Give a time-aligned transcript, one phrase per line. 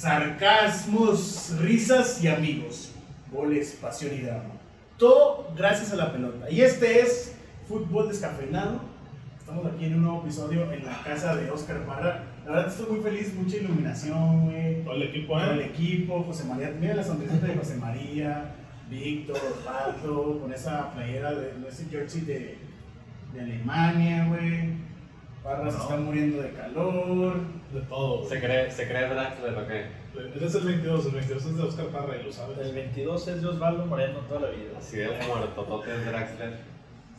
[0.00, 2.90] sarcasmos, risas y amigos.
[3.30, 4.54] Goles, pasión y drama.
[4.96, 6.50] Todo gracias a la pelota.
[6.50, 7.36] Y este es
[7.68, 8.80] Fútbol Descafeinado.
[9.38, 12.22] Estamos aquí en un nuevo episodio en la casa de Oscar Parra.
[12.46, 14.82] La verdad estoy muy feliz, mucha iluminación, güey.
[14.84, 15.66] Todo el equipo, Todo el ¿eh?
[15.66, 18.54] equipo, José María, mira la sonrisa de José María,
[18.88, 22.56] Víctor, Osvaldo, con esa playera de ese jersey de,
[23.34, 24.76] de Alemania, güey.
[25.44, 27.59] Parra se está muriendo de calor.
[27.72, 29.86] De todo, ¿Se cree, ¿Se cree Draxler o qué?
[30.36, 32.58] Eres el 22, el 22 es de Oscar Parra y lo sabes.
[32.58, 34.72] El 22 es de Osvaldo Moreno toda la vida.
[34.76, 36.58] Así de muertotote es Draxler.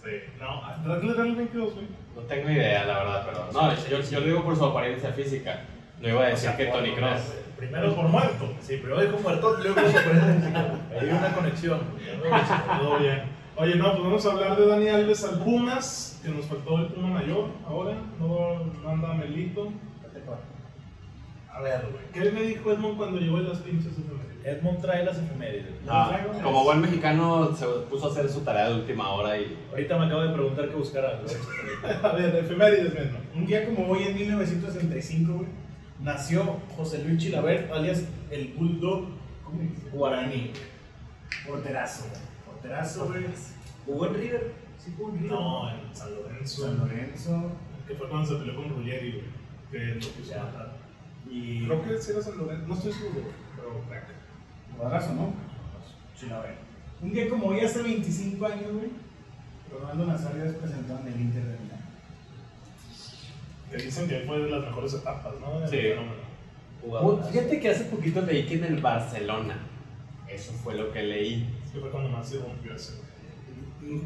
[0.03, 0.09] Sí.
[0.39, 1.87] No, Dragler era el 22, güey.
[2.15, 3.51] No tengo idea, la verdad, pero.
[3.53, 5.61] No, yo, yo lo digo por su apariencia física.
[6.01, 7.33] No iba a decir que Tony Cross.
[7.55, 8.53] Primero por muerto.
[8.59, 11.79] Sí, primero dijo muerto, luego se aparece Hay una conexión.
[12.81, 13.21] Todo bien.
[13.55, 16.87] Oye, no, pues vamos a hablar de Dani Alves al Pumas, que nos faltó el
[16.87, 17.95] Puma mayor ahora.
[18.19, 19.71] No, no anda Melito.
[21.53, 22.03] A ver, güey.
[22.13, 24.45] ¿Qué me dijo Edmond cuando llegó en las pinches efemérides?
[24.45, 25.67] Edmond trae las efemérides.
[25.87, 29.57] Ah, como buen mexicano, se puso a hacer su tarea de última hora y.
[29.71, 31.25] Ahorita me acabo de preguntar qué buscar algo.
[32.03, 32.93] A ver, efemérides.
[33.35, 35.47] Un día como hoy, en 1965, güey,
[35.99, 39.07] nació José Luis Chilabert, alias el Bulldog
[39.43, 39.89] ¿cómo dice?
[39.91, 40.51] guaraní.
[41.45, 42.21] Porterazo, güey.
[42.45, 43.25] Porterazo, güey.
[43.85, 44.51] ¿Jugó en River?
[44.77, 45.31] Sí, jugó en River.
[45.31, 46.61] No, en San Lorenzo.
[46.63, 47.51] San Lorenzo.
[47.87, 49.23] Que fue cuando se peleó con Ruggeri, güey.
[49.71, 50.80] Que lo quiso matar.
[51.31, 51.65] Y.
[51.65, 52.67] Creo que sí era San Lorenzo.
[52.67, 53.25] No estoy seguro.
[53.55, 54.03] Pero crack.
[54.77, 55.33] Cuadrazo, ¿no?
[56.19, 56.57] Chilabert.
[57.01, 58.89] Un día como hoy, hace 25 años, güey,
[59.71, 61.81] Ronaldo Nazario es presentado en el Inter de Milán.
[63.71, 65.67] Que dicen que fue de las mejores etapas, ¿no?
[65.67, 65.79] Sí.
[66.81, 67.23] Jugador.
[67.31, 69.57] Fíjate que hace poquito leí que en el Barcelona.
[70.27, 71.49] Eso fue lo que leí.
[71.65, 73.10] Es que fue cuando más se rompió ese, güey.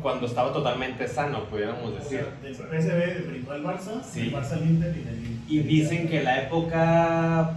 [0.02, 2.26] Cuando estaba totalmente sano, pudiéramos decir.
[2.42, 4.22] del PSV brincó al Barça, Sí.
[4.22, 5.40] del Barça al Inter y del.
[5.48, 7.52] Y dicen que la época,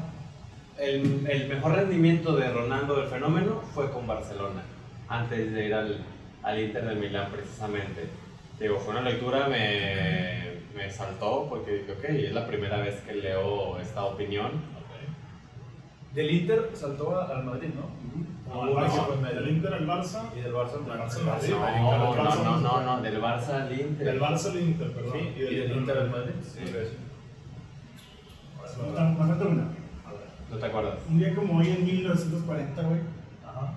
[0.78, 4.62] el, el mejor rendimiento de Ronaldo del fenómeno fue con Barcelona,
[5.08, 6.04] antes de ir al,
[6.42, 8.08] al Inter de Milán precisamente.
[8.60, 13.14] Digo, fue una lectura, me, me saltó porque dije, ok, es la primera vez que
[13.14, 14.50] leo esta opinión.
[16.14, 17.82] Del Inter saltó al Madrid, ¿no?
[17.82, 19.40] No, al Medio.
[19.40, 20.22] del Inter al Barça.
[20.36, 20.84] Y del Barça al.
[20.86, 21.20] Barça.
[21.22, 24.06] No, no, no, no, del Barça al Inter.
[24.06, 25.12] Del Barça al Inter, perdón.
[25.12, 26.34] Sí, y del Inter al Madrid.
[26.42, 26.60] Sí.
[28.80, 29.64] Me falta una.
[30.50, 30.94] ¿No te acuerdas?
[31.08, 33.00] Un día como hoy, en 1940, güey,
[33.46, 33.72] Ajá.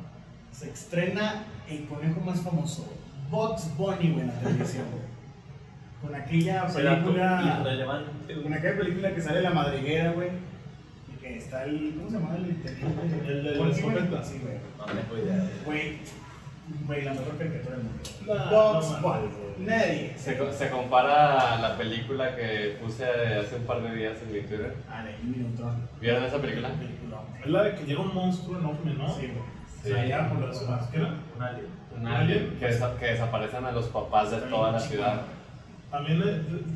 [0.52, 2.88] se estrena el conejo más famoso,
[3.30, 5.04] Bugs Bunny, güey, en la televisión, güey.
[6.02, 7.64] Con aquella película.
[8.42, 10.30] Con aquella película que sale la madriguera, güey.
[11.38, 11.94] Está el.
[11.98, 13.28] ¿Cómo se llama el intendente?
[13.32, 14.24] El de la escopeta.
[14.24, 14.56] Sí, güey.
[14.78, 15.50] No tengo idea.
[15.66, 15.98] Güey.
[16.86, 18.00] Güey, la mejor caricatura del mundo.
[19.58, 19.68] Güey.
[19.68, 20.14] Nadie.
[20.18, 24.32] Se, co- se compara a la película que puse hace un par de días en
[24.34, 24.76] mi Twitter.
[24.90, 25.70] Ah, de un minuto.
[26.00, 26.70] ¿Vieron esa película?
[27.44, 29.08] Es la de que llega un monstruo enorme, ¿no?
[29.10, 29.52] Sí, güey.
[29.84, 29.92] Sí.
[29.94, 30.88] Allá por los demás.
[30.92, 31.16] ¿Qué era?
[31.36, 31.66] Un alien.
[32.00, 35.22] Un alien que, desa- que desaparecen a los papás de toda la ciudad.
[35.90, 36.24] También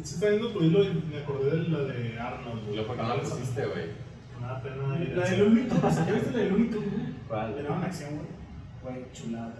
[0.04, 2.66] se está viendo tu hilo y me acordé de la de Arnold.
[2.68, 2.86] Güey.
[2.86, 4.05] ¿por qué no la pusiste, güey?
[4.41, 5.38] Me da pena ir La cine.
[5.38, 7.06] Looney Tunes, ¿ya viste la del Looney Tunes, güey?
[7.28, 7.63] ¿Cuál?
[7.63, 8.96] Daban acción, güey.
[8.96, 9.53] Güey, chulada.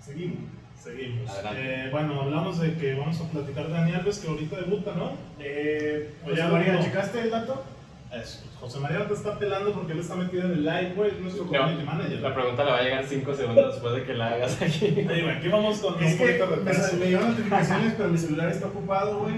[0.00, 0.38] Seguimos.
[0.80, 1.30] Seguimos.
[1.54, 5.12] Eh, bueno, hablamos de que vamos a platicar de Dani Alves, que ahorita debuta, ¿no?
[5.40, 6.82] Eh, Oye, José María, no.
[6.82, 7.64] ¿checaste el dato?
[8.12, 8.44] Eso.
[8.60, 11.10] José María te está pelando porque él está metido en el live, güey.
[11.10, 12.20] Es nuestro community manager.
[12.20, 15.02] La pregunta le va a llegar 5 segundos después de que la hagas aquí.
[15.02, 18.48] Güey, aquí vamos con Es un que poquito de me llevan notificaciones, pero mi celular
[18.48, 19.34] está ocupado, güey.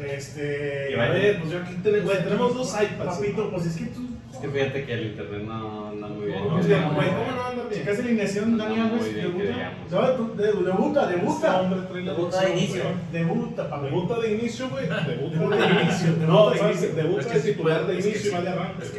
[0.00, 0.88] Este.
[0.90, 1.12] Y A vaya.
[1.12, 3.16] ver, pues yo aquí tenemos, tenemos dos iPads.
[3.18, 4.08] Papito, pues es que tú.
[4.32, 6.42] Es que fíjate que el internet no anda muy bien.
[6.42, 7.08] ¿Cómo bien, güey?
[7.10, 7.80] ¿Cómo no anda bien?
[7.82, 9.14] ¿Checaste alineación, Dani No, Alves?
[9.14, 9.72] debuta.
[9.90, 11.62] No, de- debuta, debuta.
[11.62, 11.68] la
[12.12, 12.82] Debuta de inicio.
[12.82, 12.94] güey.
[13.12, 13.84] Debuta, papi.
[13.86, 14.86] Debuta de inicio, güey.
[14.88, 16.58] Debuta de inicio, No, de.
[16.88, 18.50] Debuta Es que de titular de inicio de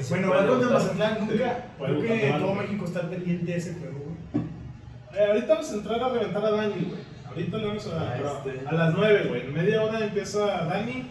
[0.09, 0.71] Bueno, contra debutar.
[0.73, 1.65] Mazatlán, nunca.
[1.79, 2.53] Creo que todo ¿no?
[2.61, 3.99] México está pendiente de ese juego,
[4.31, 4.45] güey.
[5.15, 7.12] Eh, ahorita vamos a entrar a reventar a Dani, güey.
[7.33, 8.01] Ahorita le vamos a.
[8.01, 8.67] Ah, pero este.
[8.67, 9.41] A las 9, güey.
[9.41, 11.07] En media hora empieza Dani.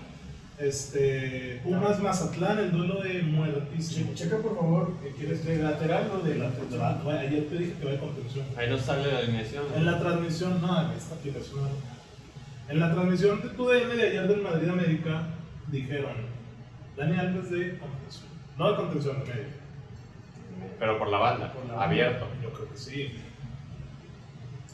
[0.59, 1.61] Este.
[1.65, 4.13] Pumas Mazatlán, el duelo de muertísimo.
[4.15, 7.01] Che- Checa, por favor, ¿qué ¿quieres de lateral o de lateral?
[7.03, 8.47] Güey, ayer te dije que va de contención.
[8.57, 9.65] Ahí no sale la alineación.
[9.75, 11.63] En la transmisión, no, en esta aplicación.
[11.63, 11.69] no.
[12.69, 15.23] En la transmisión de tu DN de ayer del Madrid América,
[15.69, 16.15] dijeron:
[16.97, 18.27] Dani Alves de contención.
[18.57, 19.47] No de contención, de medio.
[20.79, 21.85] Pero por la banda, Por la banda.
[21.87, 22.27] abierto.
[22.43, 23.13] Yo creo que sí.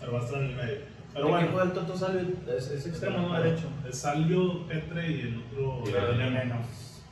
[0.00, 0.97] Pero va a estar en el medio.
[1.18, 1.46] Pero ¿El bueno.
[1.46, 2.20] equipo del Toto Salvio
[2.56, 3.66] es, es extremo, no derecho.
[3.88, 5.82] Es Salvio, Petre y el otro.
[5.84, 7.02] Pero de menos.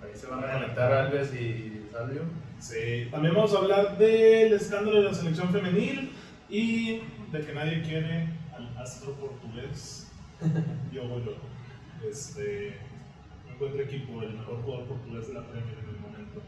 [0.00, 2.22] Ahí se van a conectar Alves y Salvio.
[2.60, 6.12] Sí, también vamos a hablar del escándalo de la selección femenil
[6.48, 7.00] y
[7.32, 10.12] de que nadie quiere al astro portugués.
[10.92, 11.42] Yo voy loco.
[12.08, 12.76] Este,
[13.48, 16.40] no encuentro equipo, el mejor jugador portugués de la Premier en el momento.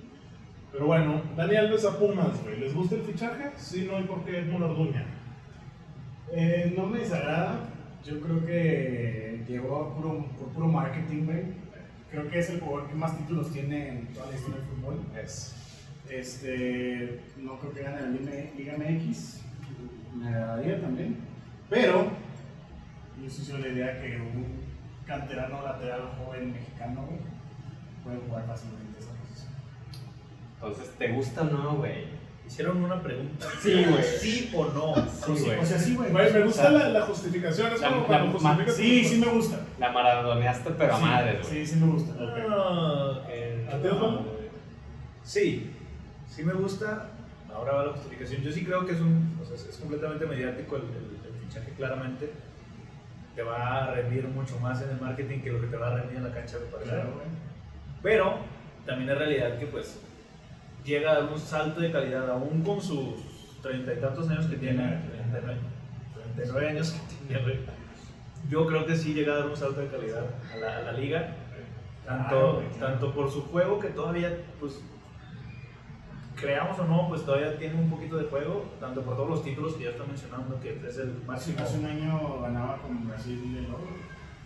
[0.70, 2.60] Pero bueno, Dani Alves a Pumas, güey.
[2.60, 3.50] ¿Les gusta el fichaje?
[3.56, 5.04] Sí, no, ¿y por qué Edmundo Orduña?
[6.32, 7.60] Eh, no me desagrada.
[8.04, 11.42] Yo creo que llegó puro, por puro marketing, güey.
[12.10, 15.00] Creo que es el jugador que más títulos tiene en toda la historia del fútbol.
[15.20, 15.56] Es.
[16.08, 19.42] Este, no creo que gane la Liga MX.
[20.16, 21.16] Me agradaría también.
[21.68, 22.10] Pero,
[23.22, 24.46] yo sí la idea que un
[25.06, 27.20] canterano lateral joven mexicano, güey,
[28.02, 29.52] puede jugar fácilmente esa posición.
[30.54, 32.19] Entonces, ¿te gusta o no, güey?
[32.50, 33.46] Hicieron una pregunta.
[33.62, 34.02] Sí, güey.
[34.02, 34.94] ¿Sí o no?
[35.36, 35.58] Sí, güey.
[35.60, 36.10] O sea, sí, güey.
[36.12, 37.72] Me O gusta sea, la, la justificación.
[37.72, 39.60] Es La- como la- cuando justificas Sí, sí me gusta.
[39.78, 41.44] La maradoneaste, pero a Sí, güey.
[41.44, 42.12] Sí, sí me gusta.
[42.18, 43.20] Ah.
[43.72, 43.88] ¿A ti?
[45.22, 45.70] Sí,
[46.28, 47.06] sí me gusta.
[47.54, 48.42] Ahora va la justificación.
[48.42, 51.72] Yo sí creo que es un, o sea, es- completamente mediático el, el- el fichaje,
[51.76, 52.32] claramente.
[53.36, 55.94] Te va a rendir mucho más en el marketing que lo que te va a
[56.00, 56.90] rendir en la cancha, parece.
[56.90, 57.10] Claro.
[58.02, 58.38] Pero
[58.84, 60.00] también es realidad que pues
[60.84, 63.14] llega a dar un salto de calidad aún con sus
[63.62, 65.00] treinta y tantos años que tiene,
[65.30, 65.58] 39,
[66.34, 67.60] 39 años que tiene.
[68.48, 70.92] Yo creo que sí llega a dar un salto de calidad a la, a la
[70.92, 71.36] liga,
[72.06, 74.80] tanto, tanto por su juego que todavía, pues,
[76.40, 79.74] creamos o no, pues todavía tiene un poquito de juego, tanto por todos los títulos
[79.74, 81.60] que ya está mencionando, que es el máximo.
[81.60, 83.66] hace un año ganaba con Brasil el.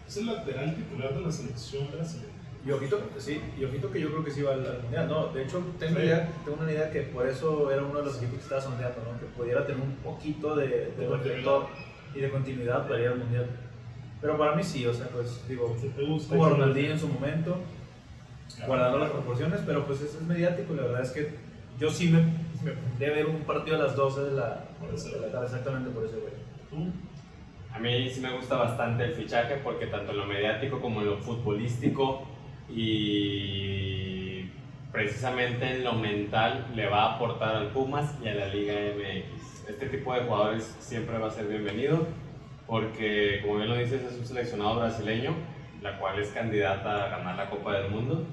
[0.07, 2.34] Es el lateral titular de la selección brasileña.
[2.67, 5.07] Y ojito, sí, y ojito que yo creo que sí va al, al mundial.
[5.09, 6.07] No, de hecho, tengo, Sí.
[6.07, 8.97] idea, tengo una idea que por eso era uno de los equipos que estaba sondeando,
[9.05, 9.19] ¿no?
[9.21, 11.67] que pudiera tener un poquito de, de reflector
[12.15, 13.47] y de continuidad para ir al mundial.
[14.23, 15.77] Pero para mí sí, o sea, pues digo,
[16.31, 17.59] como Ronaldinho en su momento,
[18.67, 21.35] guardando las proporciones, pero pues es, es mediático y la verdad es que
[21.79, 25.47] yo sí me, a ver un partido a las 12 de la, de la tarde,
[25.47, 26.33] exactamente por ese güey.
[26.71, 26.91] ¿Tú?
[27.75, 31.09] A mí sí me gusta bastante el fichaje porque tanto en lo mediático como en
[31.09, 32.23] lo futbolístico
[32.69, 34.49] y
[34.93, 39.69] precisamente en lo mental le va a aportar al Pumas y a la Liga MX.
[39.69, 42.07] Este tipo de jugadores siempre va a ser bienvenido
[42.67, 45.35] porque, como bien lo dices, es un seleccionado brasileño,
[45.83, 48.25] la cual es candidata a ganar la Copa del Mundo.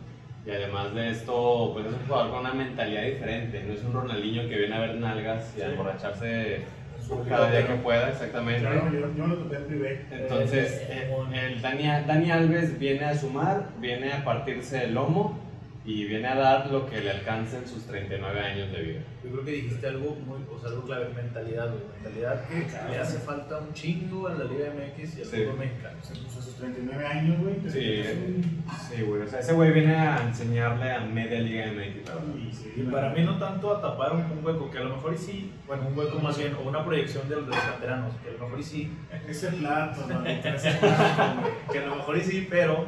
[0.45, 3.63] Y además de esto, pues es un jugador con una mentalidad diferente.
[3.63, 6.63] No es un Ronaldinho que viene a ver nalgas y a emborracharse
[7.28, 8.62] cada día que pueda, exactamente.
[8.62, 10.06] Claro, yo, yo lo topé en privé.
[10.12, 15.50] Entonces, eh, el Dani, Dani Alves viene a sumar, viene a partirse el lomo
[15.83, 19.00] y viene a dar lo que le alcance en sus 39 años de vida.
[19.24, 21.81] Yo creo que dijiste algo muy, o sea, algo clave, mentalidad, güey.
[22.04, 25.38] Mentalidad que le hace falta un chingo a la Liga MX y al Sí.
[25.38, 25.98] fútbol mexicano.
[26.04, 27.56] Se puso a sus 39 años, güey.
[27.56, 29.22] pero Sí, es un- sí, güey.
[29.24, 32.12] O sea, ese güey viene a enseñarle a media Liga MX.
[32.38, 34.95] y sí, Y para mí no tanto a tapar un, un hueco, que a lo
[34.95, 38.30] mejor y sí, bueno, un hueco más bien, o una proyección de, los canteranos, que
[38.30, 38.92] a lo mejor y sí,
[39.27, 40.24] Ese plato, ¿no?
[40.27, 41.54] ese plato, güey.
[41.72, 42.86] que a lo mejor y sí, pero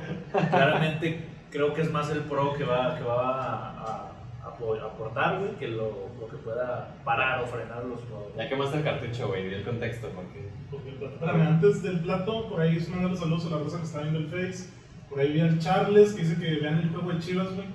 [0.51, 4.11] claramente creo que es más el pro que va, que va a, a-
[4.44, 8.35] a apo- aportar, güey, que lo, lo que pueda parar o frenar los jugadores.
[8.35, 10.50] Ya quemaste el cartucho, güey, di el contexto, porque...
[10.69, 13.77] Porque el plato- Espérame, antes del plato, por ahí es mandar saludos a la raza
[13.77, 14.69] que está viendo el Face.
[15.09, 17.67] Por ahí vi al Charles que dice que vean el juego de Chivas, güey.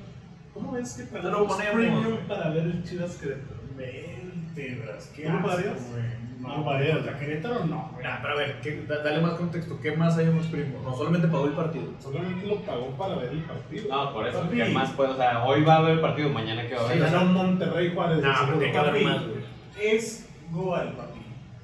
[0.52, 3.60] ¿Cómo ves que pagamos ponemos, premium para ver el Chivas Querétaro?
[3.76, 5.90] Vértebras, ¿qué ¿Tú lo asco, pagarías?
[5.92, 6.18] güey.
[6.49, 6.97] No lo pagarías.
[6.99, 8.05] contra Querétaro no, güey.
[8.05, 10.81] Nah, pero a ver, ¿qué- da- dale más contexto, ¿qué más hayamos primo?
[10.83, 11.85] No solamente pagó el partido.
[12.00, 13.85] Solamente lo pagó para ver el partido.
[13.89, 14.56] No, por eso, Papi.
[14.56, 15.12] ¿qué más puedo?
[15.12, 17.11] O sea, hoy va a haber partido, mañana que va a Sí, haber.
[17.12, 18.17] ganó Monterrey Juárez.
[18.19, 18.47] De seguro.
[18.47, 19.38] pero tiene que haber Papi, más, güey.
[19.81, 21.21] Es Goal, papi.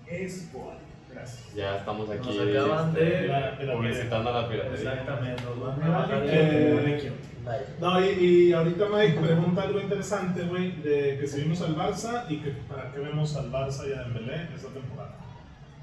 [0.09, 0.77] Es Goal.
[1.13, 1.55] Gracias.
[1.55, 3.75] Ya estamos aquí Nos acaban de- este, La piratería.
[3.75, 4.91] publicitando la piratería.
[4.93, 7.05] Exactamente, nos van a vale bajar Eh,
[7.81, 12.39] No, y, y ahorita Mike pregunta algo interesante, güey, de que seguimos al Barça y
[12.39, 15.15] que para qué vemos al Barça y a Dembélé esta temporada.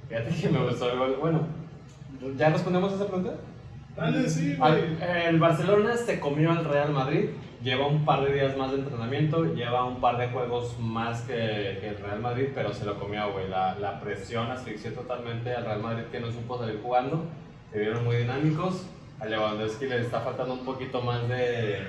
[0.10, 1.18] Fíjate que me gustó el gol.
[1.22, 1.48] Bueno,
[2.38, 3.34] ¿ya respondemos a esa pregunta?
[3.96, 5.26] Dale, sí, Al- güey.
[5.28, 7.30] El Barcelona se comió al Real Madrid,
[7.62, 11.78] lleva un par de días más de entrenamiento, lleva un par de juegos más que,
[11.82, 13.50] que el Real Madrid, pero se lo comió, güey.
[13.50, 17.26] La, la presión asfixió totalmente al Real Madrid que no supo salir jugando,
[17.72, 18.86] se vieron muy dinámicos.
[19.22, 21.84] A Lewandowski le está faltando un poquito más de,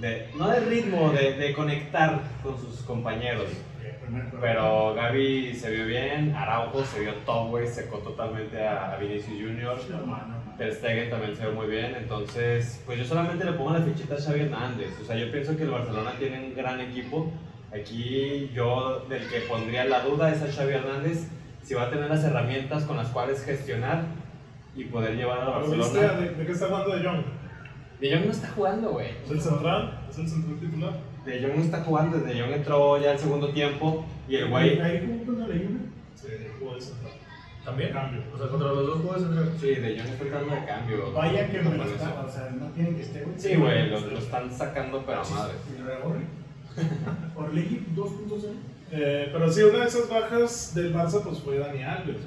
[0.00, 3.50] de no de ritmo, de, de conectar con sus compañeros.
[4.40, 9.78] Pero Gaby se vio bien, Araujo se vio top, güey, secó totalmente a, Vinicius Junior.
[10.56, 14.14] Ter Stegen también se ve muy bien, entonces, pues yo solamente le pongo la fichita
[14.14, 14.98] a Xavi Hernández.
[15.02, 17.30] O sea, yo pienso que el Barcelona tiene un gran equipo.
[17.70, 21.28] Aquí yo del que pondría la duda es a Xavi Hernández
[21.62, 24.04] si va a tener las herramientas con las cuales gestionar
[24.76, 25.50] y poder llevar a.
[25.50, 26.12] Barcelona.
[26.20, 27.24] ¿De, de qué está hablando De Jong?
[28.00, 29.08] De Jong no está jugando, güey.
[29.24, 30.06] ¿Es el central?
[30.10, 30.92] ¿Es el central titular?
[31.24, 34.78] De Jong no está jugando, De Jong entró ya el segundo tiempo y el güey...
[34.80, 35.80] Ahí jugó contra la Juve.
[36.14, 36.28] Sí,
[36.58, 37.12] jugó de central.
[37.64, 37.92] ¿También?
[37.92, 38.22] Cambio.
[38.32, 39.58] O sea, contra los dos juegos entre...
[39.58, 41.12] Sí, De Jong está entrando de cambio.
[41.12, 43.38] Vaya que me lo o sea, no tienen que estar, güey.
[43.38, 45.54] Sí, güey, lo, lo están sacando pero a madre.
[45.74, 46.22] Y luego, güey.
[47.34, 48.52] Orlegui 2.0.
[48.92, 52.18] Eh, pero sí, una de esas bajas del Barça pues fue Dani Alves.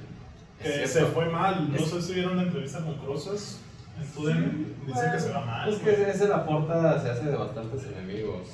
[0.61, 1.69] Que Es se fue mal.
[1.71, 3.59] No Es- sé si vieron la entrevista con Crozas
[3.99, 4.65] en Tudem.
[4.85, 5.69] Dicen que se va mal.
[5.69, 8.47] Es que ese la porta se hace de bastantes enemigos.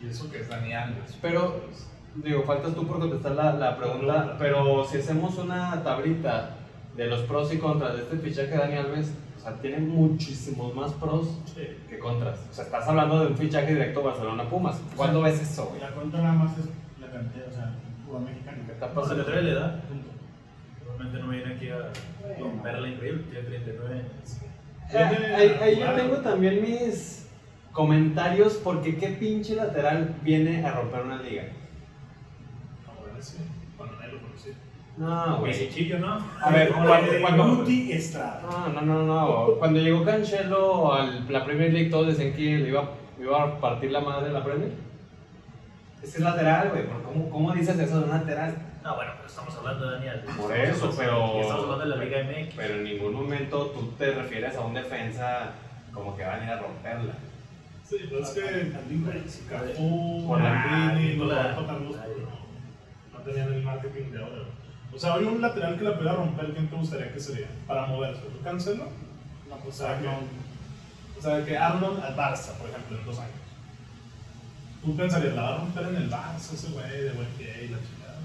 [0.00, 1.16] Y eso que es Dani Alves.
[1.20, 1.60] Pero,
[2.14, 6.50] digo, faltas tú por contestar la, la pregunta, pero si hacemos una tablita
[6.96, 10.74] de los pros y contras de este fichaje de Dani Alves, o sea, tiene muchísimos
[10.76, 11.62] más pros Sí.
[11.88, 12.38] que contras.
[12.50, 14.80] O sea, estás hablando de un fichaje directo Barcelona-Pumas.
[14.96, 15.80] ¿Cuándo ves eso, güey?
[15.80, 16.66] La cuenta nada más es
[17.00, 17.74] la cantidad, o sea,
[18.06, 18.58] Cuba mexicana.
[18.66, 19.24] ¿Qué está Pues se le pasando?
[19.40, 20.08] trae la edad, punto.
[20.98, 21.92] Realmente no viene aquí a
[22.40, 24.40] romperla increíble, tiene 39 años.
[24.92, 27.28] Eh, ahí, ahí yo tengo también mis
[27.72, 31.44] comentarios porque qué pinche lateral viene a romper una liga.
[34.96, 35.52] No, güey.
[35.52, 36.18] Pisichillo, ¿no?
[36.42, 37.44] A ver, cuando, cuando.
[38.42, 39.46] No, no, no, no.
[39.58, 42.90] Cuando llegó Cancelo a la Premier League, todos decían que le iba,
[43.20, 44.87] iba a partir la madre de la Premier.
[46.02, 46.86] Es que es lateral, güey.
[46.86, 48.54] pero ¿Cómo, ¿Cómo dices eso de un lateral?
[48.84, 50.20] No, bueno, pero estamos hablando de Daniel.
[50.40, 52.54] Por eso, pero- Estamos hablando de la Liga MX.
[52.56, 55.50] Pero en ningún momento tú te refieres a un defensa
[55.92, 57.14] como que van a ir a romperla.
[57.88, 58.72] Sí, pero es que
[59.48, 64.42] Cafú, Por la- Maldini, por la- no, no tenían el marketing de ahora.
[64.94, 67.46] O sea, hoy un lateral que la pudiera romper, ¿quién te gustaría que sería?
[67.66, 68.22] Para moverse.
[68.22, 68.84] ¿Tú Cancelo?
[69.48, 70.28] No, O pues sea, que, Arnold.
[71.18, 73.32] o sea, que Arnold al Barça, por ejemplo, en dos años.
[74.84, 77.68] Tú pensarías, la va a romper en el Barça ese güey de buen pie y
[77.68, 78.18] la chingada.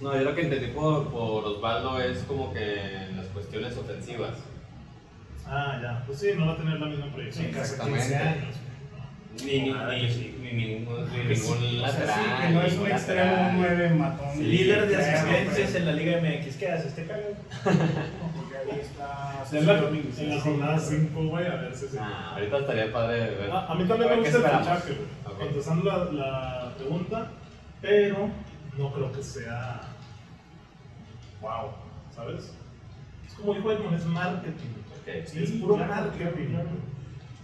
[0.00, 4.38] No, yo lo que entendí por, por Osvaldo es como que en las cuestiones ofensivas.
[5.46, 6.02] Ah, ya.
[6.06, 7.52] Pues sí, no va a tener la misma proyección.
[7.52, 8.04] Que hace exactamente.
[8.04, 8.54] 15 años.
[9.44, 9.72] Ni, ni,
[10.52, 12.42] ni, ningún, lateral.
[12.42, 13.50] que no es un extremo, lateral.
[13.50, 14.28] un 9 matón.
[14.36, 16.56] Sí, Líder de asistencias en la Liga MX.
[16.56, 16.94] ¿Qué haces?
[16.94, 17.24] ¿Te cagas?
[18.70, 20.18] Ahí está En la, Domínguez.
[20.18, 21.98] en la jornada 5, güey, a ver si se.
[21.98, 23.50] Ah, ahorita estaría padre ver.
[23.52, 25.38] Ah, a mí también A me ver, ¿qué gusta el fichaje, güey.
[25.38, 27.26] Contestando la, la pregunta,
[27.80, 28.28] pero
[28.78, 29.80] no creo que sea.
[31.40, 31.70] Wow,
[32.14, 32.54] ¿sabes?
[33.26, 34.68] Es como dijo Edmond, es marketing.
[35.00, 35.08] Ok.
[35.08, 36.56] Es puro marketing.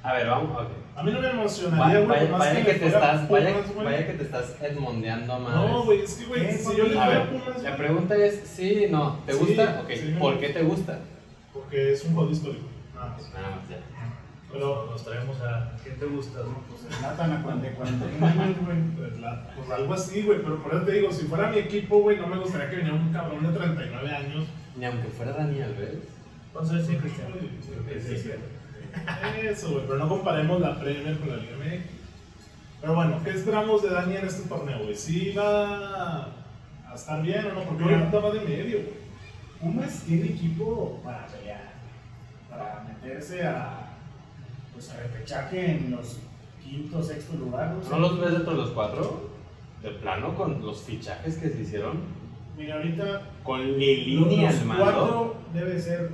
[0.03, 0.57] A ver, vamos.
[0.61, 0.69] ok.
[0.99, 3.63] A mí no me emocionaría, Vaya, güey, vaya, por más vaya que te estás, vaya,
[3.63, 5.71] Pumas, vaya que te estás edmondeando a madres.
[5.71, 6.53] No, güey, es que, güey, ¿Qué?
[6.55, 9.81] si yo le A fuera ver, Pumas, la pregunta es sí, no, ¿te Sí, gusta?
[9.85, 10.99] Ok, sí ¿por qué te gusta?
[11.53, 12.67] Porque es un juego histórico.
[12.95, 13.33] Nada más.
[13.33, 13.77] Nada más, ya.
[14.51, 15.77] Pero, Nos traemos a.
[15.85, 16.39] ¿Quién te gusta?
[16.41, 16.63] no?
[16.69, 18.79] Pues el Nathan a cuan- de 41 años, güey.
[18.97, 21.99] pues, la- pues algo así, güey, pero por eso te digo, si fuera mi equipo,
[22.01, 24.47] güey, no me gustaría que viniera un cabrón de 39 años.
[24.77, 25.99] Ni aunque fuera Dani Alves.
[26.53, 27.35] ¿Cuántos años tiene Cristiano?
[27.41, 28.31] Sí, sí.
[29.43, 31.83] Eso, güey, pero no comparemos la Premier con la Liga MX.
[32.81, 34.95] Pero bueno, ¿qué esperamos de Dani en este torneo, güey?
[34.95, 36.25] ¿Sí va
[36.89, 37.63] a estar bien o no?
[37.65, 38.99] Porque ahorita va de medio, güey.
[39.61, 41.73] Pumas tiene equipo para pelear,
[42.49, 43.89] para meterse a,
[44.73, 46.21] pues, a repechaje en los
[46.63, 47.75] quinto, sexto lugar.
[47.83, 47.91] sé.
[47.91, 49.31] ¿No los ves dentro de los cuatro?
[49.83, 51.99] De plano, con los fichajes que se hicieron.
[52.57, 54.83] Mira, ahorita Con Lilini los al mando.
[54.85, 56.11] cuatro debe ser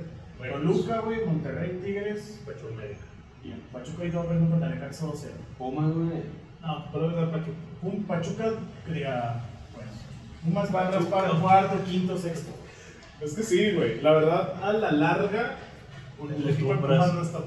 [0.51, 2.99] Toluca, güey, Monterrey, Tigres Pachuca América.
[3.43, 5.29] y Pachuca y Doble no contra Necaxa 2-0.
[5.57, 6.23] Pumas, güey.
[6.61, 7.57] No, pero Pachuca.
[7.81, 8.51] Un Pachuca,
[8.85, 9.43] que diga,
[9.75, 9.91] bueno,
[10.43, 12.51] Pumas va a raspar cuarto, quinto, sexto.
[13.21, 14.01] Es que sí, güey.
[14.01, 15.57] La verdad, a la larga,
[16.21, 17.39] el equipo de Pumas no está.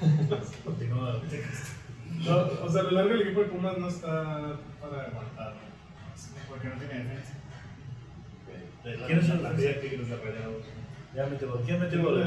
[0.64, 1.20] Continúa.
[2.24, 5.54] No, o sea, a la larga, el equipo de Pumas no está para aguantar.
[6.48, 7.32] Porque no tiene defensa.
[9.06, 10.64] ¿Quién es el plantilla de Tigres de Rayados?
[11.14, 11.62] Ya metió gol.
[11.64, 12.22] ¿Quién metió Gol.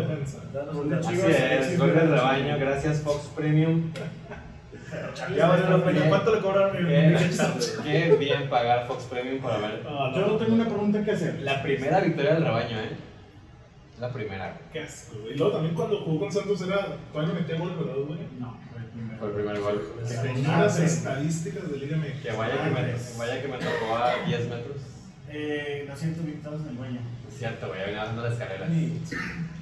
[0.94, 2.15] Así es, gol de Vega.
[2.15, 3.91] rebaño, gracias Fox Premium.
[5.36, 6.08] Ya valió la pena.
[6.08, 6.89] ¿Cuánto le cobraron mi
[7.84, 9.84] Qué, bien pagar Fox Premium por haber.
[9.86, 11.41] Ah, Yo tengo una pregunta que hacer.
[11.41, 12.89] La primera victoria del rebaño, ¿eh?
[14.00, 14.58] La primera.
[14.72, 15.34] Qué asco, güey.
[15.34, 16.98] Y luego también cuando jugó con Santos era.
[17.12, 18.20] Todavía no metía gol, ¿verdad, güey?
[18.39, 19.20] No, fue el primero.
[19.20, 19.82] Fue el primer gol.
[20.06, 20.84] Sí.
[20.84, 21.98] estadísticas de Liga.
[22.24, 24.77] Que vaya que, me, vaya que me tocó a 10 metros.
[25.29, 27.00] Eh, lo siento, invitados en el baño.
[27.38, 28.67] Es cierto, güey, venía bajando las escaleras.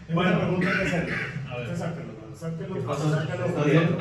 [0.07, 1.51] Tengo una pregunta que.
[1.51, 1.75] A ver.
[1.77, 2.73] Sáquelo, sáquelo.
[2.75, 3.11] ¿Qué pasó?
[3.11, 3.45] sáquelo.
[3.47, 3.97] ¿Estás bien?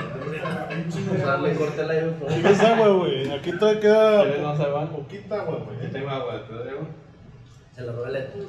[0.91, 1.67] Chingo de Darle agua.
[1.67, 2.35] corte al aire, por favor.
[2.41, 3.31] ¿Quieres agua, güey?
[3.33, 4.91] Aquí todavía ¿Quieres queda más agua?
[4.93, 5.91] poquita agua, Yo güey.
[5.91, 6.87] tengo agua, ¿te doy agua?
[7.75, 8.47] Se la robé la tengo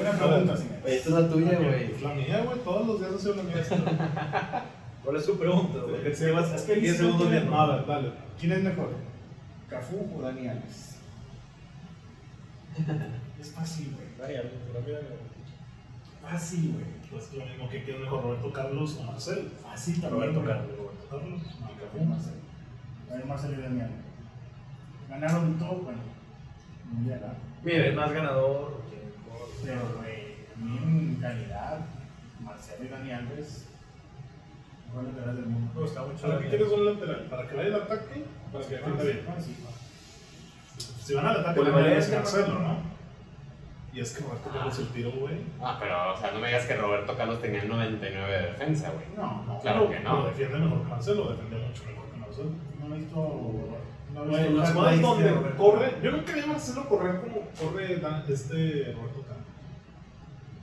[0.00, 0.76] una pregunta, señor.
[0.82, 2.00] Oye, esta es la tuya, güey.
[2.00, 2.58] La mía, güey.
[2.60, 3.56] Todos los días ha sido la mía.
[5.04, 5.80] ¿Cuál es su pregunta?
[5.86, 7.54] Porque Sí, te llevas es que él 10 sí no segundos viendo.
[7.60, 8.12] A ver, dale.
[8.40, 8.88] ¿Quién es mejor?
[9.68, 10.96] ¿Cafú o Dani Alves?
[13.40, 14.30] Es fácil, güey.
[14.34, 14.50] Mí,
[16.22, 16.84] Fácil, güey.
[17.10, 19.50] Pues lo mismo que quiere mejor Roberto Carlos o Marcel.
[19.62, 20.34] Fácil también.
[20.34, 20.44] Roberto.
[20.44, 20.68] Carlos.
[20.76, 22.08] Roberto Carlos.
[22.08, 22.36] Marcelo.
[23.10, 23.90] A ver, Marcelo y Alves.
[25.08, 25.98] Ganaron todo, bueno.
[26.92, 27.34] Mundial, ¿ah?
[27.62, 28.80] ¿Quién es Miren, más ganador?
[29.64, 30.20] Pero, güey,
[30.54, 31.80] a mí en calidad,
[32.40, 33.66] Marcelo y Dani Alves,
[34.86, 35.80] mejor lateral del mundo.
[35.80, 36.22] Gusta mucho.
[36.28, 37.26] ¿Para qué quieres un lateral?
[37.28, 39.24] ¿Para que vaya el ataque Para que Ah, defienda sí, bien.
[39.28, 41.02] ah, ah.
[41.02, 42.89] Si van al ataque, Pues van a Valencia, Marcelo, ¿no?
[43.92, 45.34] Y es que Roberto Carlos el tiro, güey.
[45.60, 48.90] Ah, pero, o sea, no me digas que Roberto Carlos tenía el 99 de defensa,
[48.90, 49.06] güey.
[49.16, 49.58] No, no.
[49.58, 50.16] Claro pero, que no.
[50.16, 52.50] pero defiende mejor que Marcelo, defiende mucho mejor que Marcelo.
[52.78, 53.78] No he visto.
[54.14, 55.56] No he visto las jugadas donde Roberto.
[55.56, 57.94] corre, yo nunca vi a Marcelo correr como corre
[58.28, 59.40] este Roberto Carlos.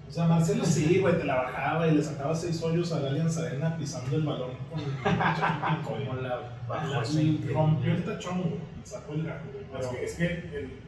[0.07, 3.09] O sea, Marcelo sí, güey, te la bajaba y le sacaba seis hoyos a la
[3.09, 4.79] Allianz Arena pisando el balón con
[5.83, 7.53] Como con la bajo la, y increíble.
[7.53, 8.53] rompió el tachón, güey,
[8.83, 9.63] sacó el gajo, güey.
[9.65, 10.25] Es Pero, que, es que
[10.57, 10.86] el,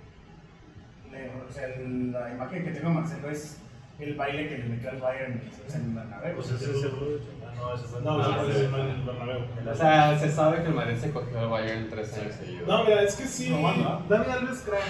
[1.12, 3.58] le- o sea, el- la imagen que tengo de Marcelo es
[4.00, 5.42] el baile que le metió al Bayern
[5.74, 6.36] en el Bernabéu.
[6.36, 7.20] Pues ese ese fue.
[7.46, 8.02] Ah, no, ese fue.
[8.02, 8.68] no, no, se sí, parece sí.
[8.72, 9.42] no en el Bernabéu.
[9.72, 12.68] O sea, se sabe que el Madrid se cogió al Bayern tres años seguidos.
[12.68, 14.02] No, mira, es que sí, No, no.
[14.08, 14.82] Dani Alves crack,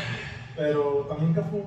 [0.56, 1.66] pero también Cafú,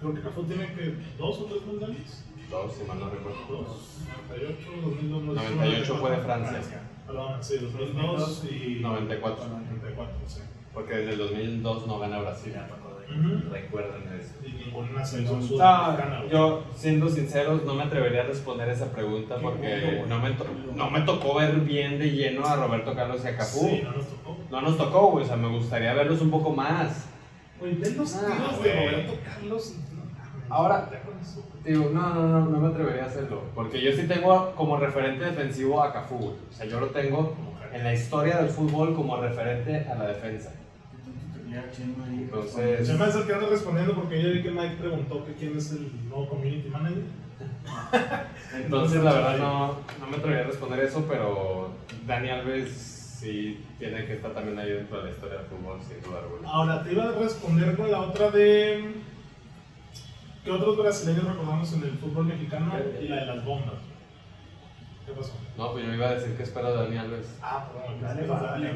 [0.00, 2.24] creo que Cafú tiene que dos o tres mundiales.
[2.50, 3.38] Dos, si mal no recuerdo.
[3.48, 3.98] Dos,
[4.28, 6.60] 98, 2002, 98 fue de Francia.
[7.06, 9.48] Perdón, sí, 2002 y 94.
[9.48, 10.40] 94, sí.
[10.74, 12.52] Porque desde el 2002 no gana Brasil.
[12.54, 12.66] Ya
[13.50, 14.34] Recuerden eso.
[14.44, 14.72] Y
[15.60, 20.46] Ah, yo, siendo sinceros, no me atrevería a responder esa pregunta porque no me, to-
[20.74, 23.60] no me tocó ver bien de lleno a Roberto Carlos y a Cafú.
[23.68, 24.36] Sí, no nos tocó.
[24.50, 25.24] No nos tocó, güey.
[25.24, 27.06] O sea, me gustaría verlos un poco más.
[27.60, 29.76] Güey, ven los Ah, de Roberto Carlos.
[30.48, 30.88] Ahora-.
[31.64, 33.42] Digo, no, no, no, no me atrevería a hacerlo.
[33.54, 36.34] Porque yo sí tengo como referente defensivo a Cafú.
[36.50, 37.36] O sea, yo lo tengo
[37.72, 40.52] en la historia del fútbol como referente a la defensa.
[41.54, 45.56] Entonces- Se me hace que anda respondiendo porque ya vi que Mike preguntó que quién
[45.56, 47.02] es el nuevo community manager.
[48.54, 49.66] Entonces, la verdad, no,
[50.00, 51.70] no me atrevería a responder eso, pero
[52.06, 52.70] Dani Alves
[53.20, 56.48] sí tiene que estar también ahí dentro de la historia del fútbol, sin duda alguna.
[56.48, 58.94] Ahora te iba a responder con la otra de.
[60.44, 62.72] ¿Qué otros brasileños recordamos en el fútbol mexicano?
[63.00, 63.74] Y la de las bombas.
[65.06, 65.32] ¿Qué pasó?
[65.56, 67.38] No, pues yo iba a decir que espero de Dani Alves.
[67.42, 68.26] Ah, perdón, dale.
[68.26, 68.74] dale.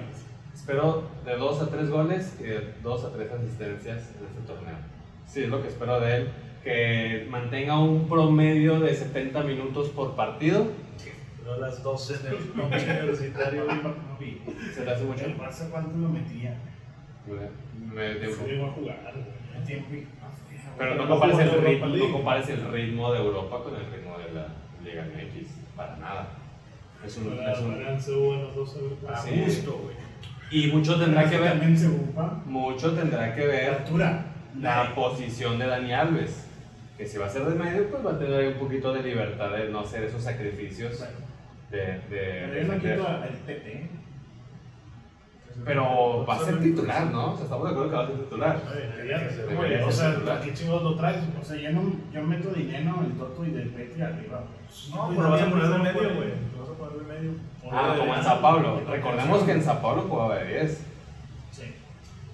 [0.57, 4.75] Espero de 2 a 3 goles y de 2 a 3 asistencias en este torneo.
[5.27, 6.29] Sí, es lo que espero de él.
[6.64, 10.66] Que mantenga un promedio de 70 minutos por partido.
[11.45, 13.64] Pero las 12 en el universitario.
[14.19, 14.40] Vi.
[14.75, 15.27] ¿Se te hace mucho?
[15.27, 16.57] ¿El Barça cuánto lo metía?
[17.27, 19.12] Me- me dio- Se llegó a jugar.
[19.57, 20.07] El tiempo y-
[20.79, 24.16] Pero no no compares, el ritmo, no compares el ritmo de Europa con el ritmo
[24.19, 24.47] de la
[24.83, 25.49] Liga MX.
[25.77, 26.29] Para nada.
[27.05, 30.06] Es un, es un- Para el CU en
[30.50, 31.50] y mucho tendrá que ver.
[31.50, 32.42] También se ocupa.
[32.46, 34.24] Mucho tendrá que La ver altura.
[34.61, 36.42] la posición de Dani Alves.
[36.96, 39.02] Que si va a ser de medio, pues va a tener ahí un poquito de
[39.02, 41.04] libertad de no hacer esos sacrificios
[41.70, 42.96] de, de Pero yo no defender.
[42.98, 43.90] quito el TT.
[45.64, 47.32] Pero va a ser titular, ¿no?
[47.32, 48.56] O sea, estamos de acuerdo que va a ser titular.
[48.56, 50.37] O sea, titular.
[50.37, 51.16] ¿a qué chingados lo traes?
[51.40, 54.44] O sea, yo, no, yo meto dinero, el Toto y del Petri arriba.
[54.94, 56.28] No, pero vas a poner de medio, güey.
[56.79, 57.31] Lo vas a poner de medio.
[57.71, 58.83] Ah, como en Sao Paulo.
[58.89, 60.87] Recordemos que en Sao Paulo jugaba de 10.
[61.53, 61.62] Sí.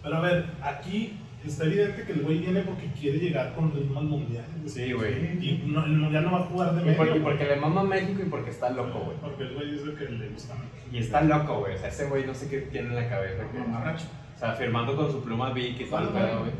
[0.02, 4.00] Pero a ver, aquí está evidente que el güey viene porque quiere llegar con ritmo
[4.00, 4.44] al mundial.
[4.66, 5.12] Sí, güey.
[5.44, 7.02] Y no, el mundial no va a jugar de Y, medio.
[7.04, 7.22] y güey.
[7.22, 9.16] porque le mama a México y porque está loco, güey.
[9.20, 10.88] Porque el güey dice que le gusta México.
[10.92, 11.74] Y está loco, güey.
[11.74, 13.42] O sea, ese güey no sé qué tiene en la cabeza.
[13.50, 14.06] que- Mamarracho.
[14.34, 16.50] o sea, firmando con su pluma Vic y todo el pedo, güey.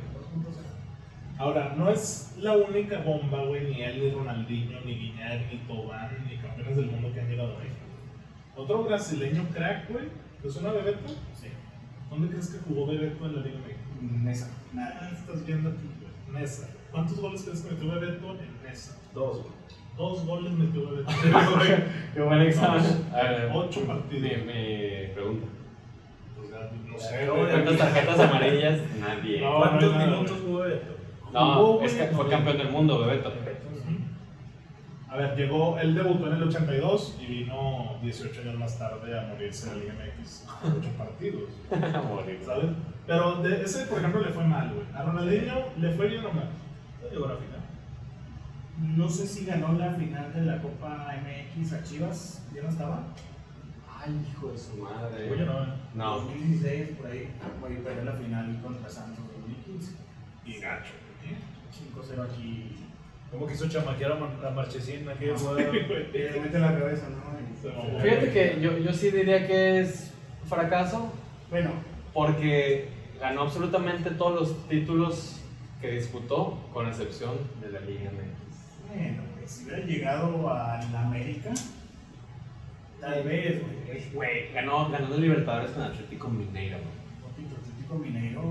[1.39, 6.11] Ahora, no es la única bomba, güey, ni él, ni Ronaldinho, ni Guiñac, ni Tobán,
[6.29, 6.37] ni
[6.73, 7.77] campeones del mundo que han llegado a México.
[8.57, 10.05] Otro brasileño crack, güey,
[10.43, 11.09] ¿te suena Bebeto?
[11.35, 11.49] Sí.
[12.11, 13.81] ¿Dónde crees que jugó Bebeto en la Liga México?
[14.01, 14.51] Mesa.
[14.73, 16.41] Nada, estás viendo aquí, güey.
[16.43, 16.69] Nesa.
[16.91, 18.99] ¿Cuántos goles crees que metió Bebeto en Nesa?
[19.15, 19.53] Dos, güey.
[19.97, 21.11] Dos goles metió Bebeto.
[22.15, 22.83] Qué buen examen.
[23.13, 24.23] A ver, Ocho partidos.
[24.47, 25.47] Mi pregunta.
[26.49, 27.35] Sea, no sé, No.
[27.35, 28.81] ¿Cuántas tarjetas amarillas?
[28.99, 29.41] Nadie.
[29.41, 30.93] No, ¿Cuántos no minutos jugó Beto?
[31.33, 33.33] No, es que fue campeón del mundo, Bebeto.
[35.13, 39.23] A ver, llegó, él debutó en el 82 y vino 18 años más tarde a
[39.29, 40.47] morirse en la Liga MX.
[40.65, 41.51] 8 partidos,
[42.09, 42.41] Morir.
[42.47, 42.71] ¿sabes?
[43.07, 44.87] Pero de ese, por ejemplo, le fue mal, güey.
[44.95, 46.49] A Ronaldinho le fue bien o mal.
[47.11, 47.61] Llegó a la final.
[48.97, 52.43] No sé si ganó la final de la Copa MX a Chivas.
[52.55, 53.03] ¿Ya no estaba?
[54.03, 55.31] Ay, hijo de su madre.
[55.31, 56.21] Oye, no, No.
[56.21, 57.29] 2016, por ahí.
[57.61, 59.93] Güey, perdió la final contra Santos 2015.
[60.47, 61.37] Y gacho, güey.
[62.17, 62.77] 5-0 aquí.
[63.33, 65.61] Como quiso chamaquear a, Mar- a Marchesín aquella jugada.
[65.63, 67.23] Y le mete la cabeza, ¿no?
[68.03, 70.13] Fíjate que yo, yo sí diría que es
[70.49, 71.13] fracaso
[71.49, 71.71] Bueno,
[72.13, 72.89] porque
[73.21, 75.41] ganó absolutamente todos los títulos
[75.81, 78.89] que disputó, con excepción de la Liga MX.
[78.97, 81.51] bueno, pues si hubiera llegado a la América,
[83.01, 83.63] tal vez,
[84.13, 84.53] güey.
[84.53, 87.33] Ganó, ganó los Libertadores con Atlético Mineiro, güey.
[87.33, 88.43] Atlético Mineiro.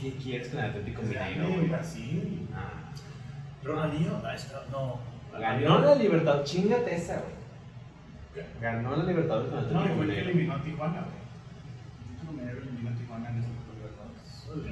[0.00, 1.68] ¿Qué quieres con el Atlético Mineiro?
[1.68, 2.48] Brasil.
[2.54, 2.83] Ah.
[3.64, 4.98] Ronaldinho, está, no.
[5.38, 8.46] Ganó la Libertadores, chingate esa, güey.
[8.60, 12.36] Ganó la Libertadores con No, Atlético y fue el que eliminó a Tijuana, güey.
[12.36, 13.48] Romero eliminó a Tijuana en ese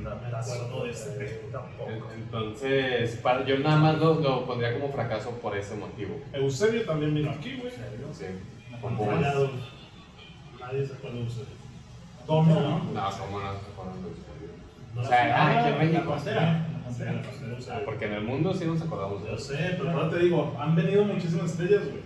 [0.00, 2.10] No me acuerdo de ese tampoco.
[2.14, 6.20] Entonces, para, yo nada más lo, lo pondría como fracaso por ese motivo.
[6.32, 7.72] Eusebio también vino aquí, güey.
[8.12, 8.26] Sí.
[10.60, 11.62] Nadie se acuerda de Eusebio.
[12.26, 12.78] Domo, ¿no?
[12.78, 14.52] No, ¿cómo no se acuerdan de Eusebio?
[14.94, 16.16] No O sea, ah, aquí en México.
[16.90, 17.04] Sí,
[17.70, 17.80] Ah.
[17.84, 20.74] Porque en el mundo sí nos acordamos de Yo sé, pero ahora te digo, han
[20.74, 22.02] venido muchísimas estrellas, güey.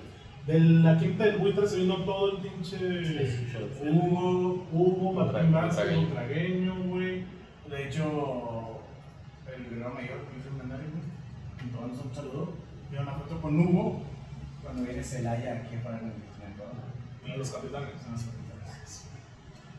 [0.47, 2.77] De la quinta del buitre se vino todo el pinche
[3.83, 6.13] Hugo, Hugo, Martín Vázquez.
[6.13, 7.25] Tragueño, güey.
[7.69, 8.81] De hecho,
[9.53, 12.53] el guerrero mayor, Luis Hernández, güey, tomando un saludo,
[12.91, 14.03] vio una foto con Hugo
[14.63, 16.65] cuando viene Celaya aquí para el entrenamiento.
[17.27, 17.91] Y los capitanes.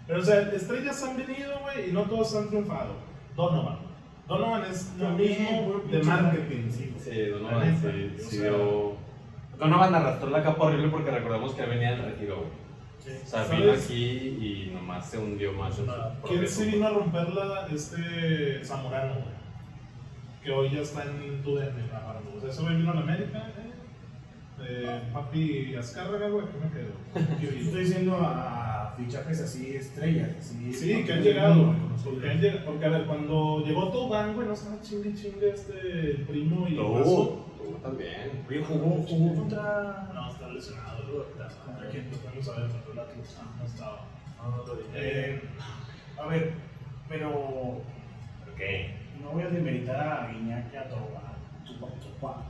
[0.06, 2.96] Pero, o sea, estrellas han venido, güey, y no todos han triunfado.
[3.36, 3.87] Donovan.
[4.28, 6.70] Donovan es lo mismo de marketing.
[6.70, 6.94] sí.
[7.00, 8.96] Sí, La Donovan sí, o sí dio...
[9.58, 12.50] Donovan arrastró la capa horrible porque recordemos que venía del retiro, güey.
[13.00, 13.12] Sí.
[13.24, 13.60] O sea, ¿Sabes?
[13.60, 15.80] vino aquí y nomás se hundió más
[16.28, 17.68] ¿Quién sí vino a romperla?
[17.74, 19.38] Este Zamorano, güey.
[20.44, 22.34] Que hoy ya está en tu DN grabando.
[22.36, 23.68] O sea, ese güey vino a la América, eh.
[24.60, 27.40] Eh, papi Azcárraga, güey, ¿qué me quedo?
[27.42, 28.67] Yo estoy diciendo a
[28.98, 30.30] fichajes así, estrellas.
[30.40, 31.76] Así, Sí, que han llegado.
[32.04, 36.12] Porque, han llegado- porque, a ver, cuando llegó Tobán, güey, no estaba chingue chingue este
[36.12, 37.46] el primo y Mazo.
[37.58, 38.44] tú también.
[38.48, 40.10] Oye, jugó, jugó contra.
[40.14, 41.26] No, está lesionado, güey.
[41.66, 42.06] ¿Contra quién?
[42.10, 43.38] Pues vamos a ver, contra el Atlas.
[43.40, 44.06] Ah, no estaba.
[44.44, 44.80] No, no lo.
[44.96, 45.42] Eh,
[46.20, 46.54] a ver,
[47.10, 47.32] pero
[48.46, 48.96] ¿Por qué?
[49.22, 51.34] no voy a demeritar a Guiñac y a Toba.
[51.66, 52.44] Tupa, tupa.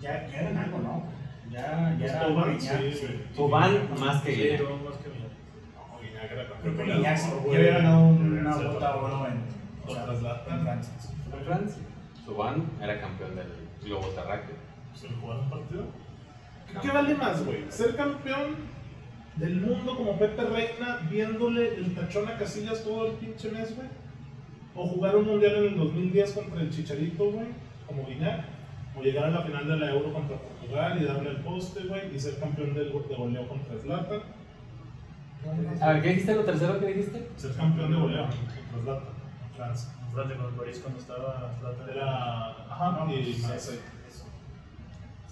[0.00, 1.04] Ya, ya eran algo, ¿no?
[1.50, 3.06] Ya, ya Pues era Tobán, Guiñac, sí.
[3.34, 4.58] Tobán más que Guiñac.
[4.58, 5.26] tuvo más que Guiñac
[6.02, 7.16] Guiñac
[7.50, 9.42] ya había ganado una bota oro en,
[9.86, 10.04] o sea,
[10.48, 10.92] en Francia.
[11.30, 11.82] ¿Fue Francia?
[12.82, 13.46] Era campeón del
[13.84, 14.56] globo terráqueo.
[14.94, 15.84] ¿Se jugaron un partido?
[16.66, 17.64] ¿Qué, qué vale más, güey?
[17.68, 18.56] ¿Ser campeón
[19.36, 23.88] del mundo como Pepe Reina viéndole el tachón a Casillas todo el pinche mes, güey?
[24.74, 27.46] ¿O jugar un mundial en el 2010 contra el Chicharito, güey?
[27.86, 28.55] Como Guiñac.
[28.96, 32.14] ¿O llegar a la final de la Euro contra Portugal y darle el poste, güey?
[32.14, 34.20] Y ser campeón del, de goleo contra Zlatan.
[35.80, 37.28] A ver, ¿qué dijiste lo tercero que dijiste?
[37.36, 39.08] Ser campeón de goleo contra Zlatan,
[39.44, 39.90] en Francia.
[40.12, 41.90] Francia con París cuando estaba Zlatan.
[41.90, 42.48] Era...
[42.70, 43.72] Ajá, No, y pues, eso.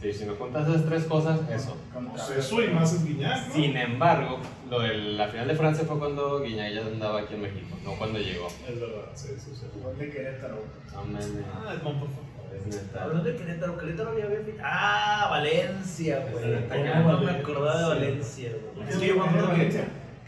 [0.04, 1.78] Sí, si me juntas esas tres cosas, eso.
[2.10, 3.54] Pues eso y más es Guiñac, ¿no?
[3.54, 4.38] Sin embargo,
[4.68, 7.92] lo de la final de Francia fue cuando Guiñac ya andaba aquí en México, no
[7.92, 8.48] cuando llegó.
[8.68, 9.66] Es verdad, sí, sí, sí.
[9.82, 10.56] Gol de Querétaro.
[10.92, 11.22] No, man,
[11.54, 12.10] Ah, no, por favor.
[12.54, 13.02] es neta.
[13.04, 16.44] Hablando de Querétaro, Querétaro había había fi- Ah, Valencia, güey.
[16.44, 16.94] Ese ¿Cómo detalle.
[17.12, 18.88] no me acordaba de Valencia, güey?
[18.90, 19.84] Es que yo me acuerdo que.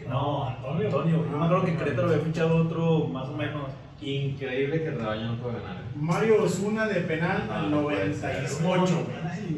[0.08, 0.86] No, Antonio.
[0.86, 1.16] Antonio.
[1.30, 3.64] Yo me acuerdo que Querétaro había fichado otro más o menos.
[4.00, 5.82] Increíble que el rebaño no puede ganar.
[5.94, 8.42] Mario Osuna de penal al No, no puede ser.
[8.62, 9.06] 98.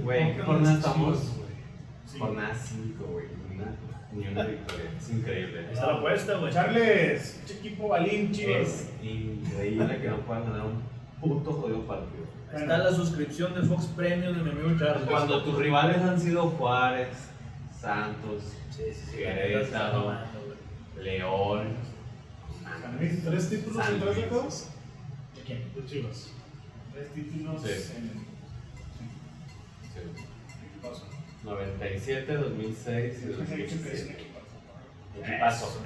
[0.05, 1.33] Güey, ¿qué jornada estamos?
[2.07, 2.19] Sí.
[2.19, 3.27] Jornada 5, güey.
[4.13, 4.91] Ni una victoria.
[4.97, 5.69] Es increíble.
[5.73, 6.53] Está la apuesta, güey.
[6.53, 8.31] Charles, equipo Balín.
[8.33, 10.83] Es increíble que no puedan ganar un
[11.21, 12.25] puto jodido partido.
[12.53, 15.09] Está la suscripción de Fox Premium de mi amigo Charles.
[15.09, 17.09] Cuando tus rivales han sido Juárez,
[17.79, 19.17] Santos, Sí, sí.
[19.19, 20.13] Querétaro.
[21.03, 21.75] León.
[22.83, 24.71] San Luis, ¿Tres títulos en tres décadas?
[25.35, 25.73] ¿De quién?
[25.75, 26.29] De Chivas.
[26.93, 27.69] Tres títulos Sí.
[27.97, 28.11] en
[29.93, 30.01] Sí.
[30.73, 31.05] equipazo.
[31.45, 34.23] 97, 2006 y Yo creo que es un 2017.
[35.17, 35.81] equipazo.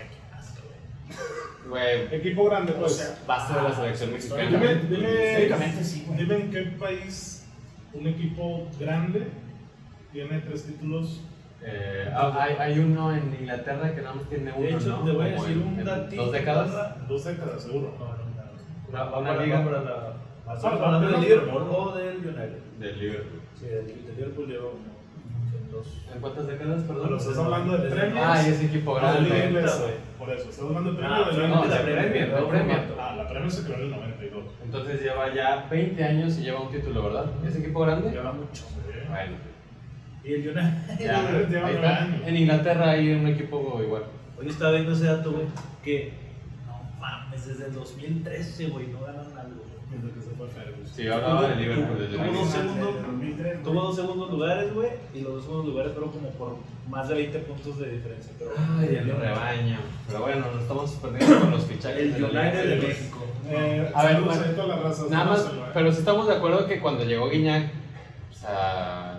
[1.69, 2.15] Güey.
[2.15, 2.93] Equipo grande, pues.
[2.93, 4.43] O sea, base de la selección mexicana.
[4.75, 7.45] dime, sí, dime en qué país
[7.93, 9.29] un equipo grande
[10.13, 11.21] tiene tres títulos.
[11.65, 15.05] Eh, ah, hay, hay uno en Inglaterra que nada más tiene uno, De hecho, ¿no?
[15.05, 16.23] te voy a decir en- un datito.
[16.23, 17.09] ¿Dos décadas?
[17.09, 17.95] Dos décadas, seguro.
[17.99, 18.89] No, no, no.
[18.89, 19.65] Una- Va una para- liga.
[19.65, 20.13] para la-
[20.45, 22.59] Ah, ¿Estamos va hablando para del la- Liverpool o del United?
[22.81, 23.41] Del Liverpool.
[23.59, 24.83] Sí, del del Liverpool lleva como
[25.65, 25.87] en dos.
[26.13, 27.19] ¿En cuántas décadas, Pero perdón?
[27.19, 28.19] estás hablando de premios.
[28.27, 29.63] Ah, y ese equipo Ah, de liga grande.
[30.19, 31.83] Por eso, estás hablando de Ah, premio de sí, la No, de inglesa.
[31.83, 32.81] Premier, de Premier.
[32.99, 34.45] Ah, la Premier se creó en el 92.
[34.65, 37.27] Entonces lleva ya 20 años y lleva un título, ¿verdad?
[37.47, 38.11] ¿Ese equipo grande?
[38.11, 38.65] Lleva mucho.
[39.09, 39.37] Bueno,
[40.25, 40.99] Y el United.
[41.01, 41.23] ya.
[41.49, 42.03] Lleva Ahí nueve está.
[42.05, 42.21] años.
[42.27, 44.05] En Inglaterra hay un equipo igual.
[44.39, 45.45] Hoy estaba viendo ese dato, güey,
[45.85, 46.13] que
[46.67, 49.57] no mames, desde el 2013, güey, no ganan algo.
[49.63, 49.73] güey.
[49.93, 50.87] Desde que se fue Ferguson.
[50.97, 52.61] Sí, yo hablaba de Liverpool desde ¿Cómo el no inicio.
[52.63, 52.67] sé?
[52.69, 56.29] segundo- Desde 2003, Tuvo dos segundos lugares, güey, y los dos segundos lugares fueron como
[56.31, 56.57] por
[56.89, 58.33] más de 20 puntos de diferencia.
[58.39, 59.79] Pero Ay, el rebaño.
[60.07, 62.01] Pero bueno, nos estamos perdiendo con los fichajes.
[62.01, 62.87] el de la Liga United de.
[62.89, 63.19] México.
[63.51, 64.43] Eh, A ver, bueno.
[65.11, 67.71] Nada más, pero sí estamos de acuerdo que cuando llegó Guiñac,
[68.31, 69.12] o sea,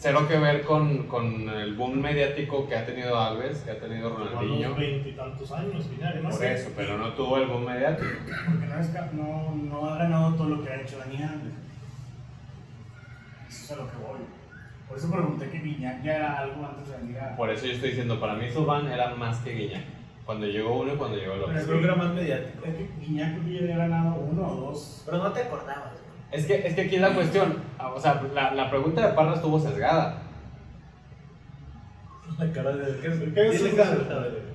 [0.00, 4.08] cero que ver con, con el boom mediático que ha tenido Alves, que ha tenido
[4.16, 4.74] Ronaldinho.
[4.74, 6.30] veintitantos años, Guiñac, ¿no?
[6.30, 8.08] Por eso, pero no tuvo el boom mediático.
[8.46, 11.54] Porque no, es no, no ha ganado todo lo que ha hecho Dani Alves.
[13.48, 14.20] Eso es a lo que voy.
[14.88, 17.36] Por eso pregunté que Viñac ya era algo antes de venir a.
[17.36, 19.84] Por eso yo estoy diciendo, para mí Subban era más que Guiñac.
[20.24, 21.66] Cuando llegó uno y cuando llegó el Pero otro.
[21.66, 22.64] creo que era más mediático.
[22.64, 25.02] Es que Guiñac creo que ya había ganado uno o dos.
[25.04, 25.92] Pero no te acordabas.
[26.32, 27.56] Es que, es que aquí es la cuestión.
[27.94, 30.22] O sea, la, la pregunta de Parra estuvo sesgada.
[32.38, 33.00] La cara de.
[33.00, 33.18] ¿Qué es?
[33.32, 34.50] ¿Qué es de-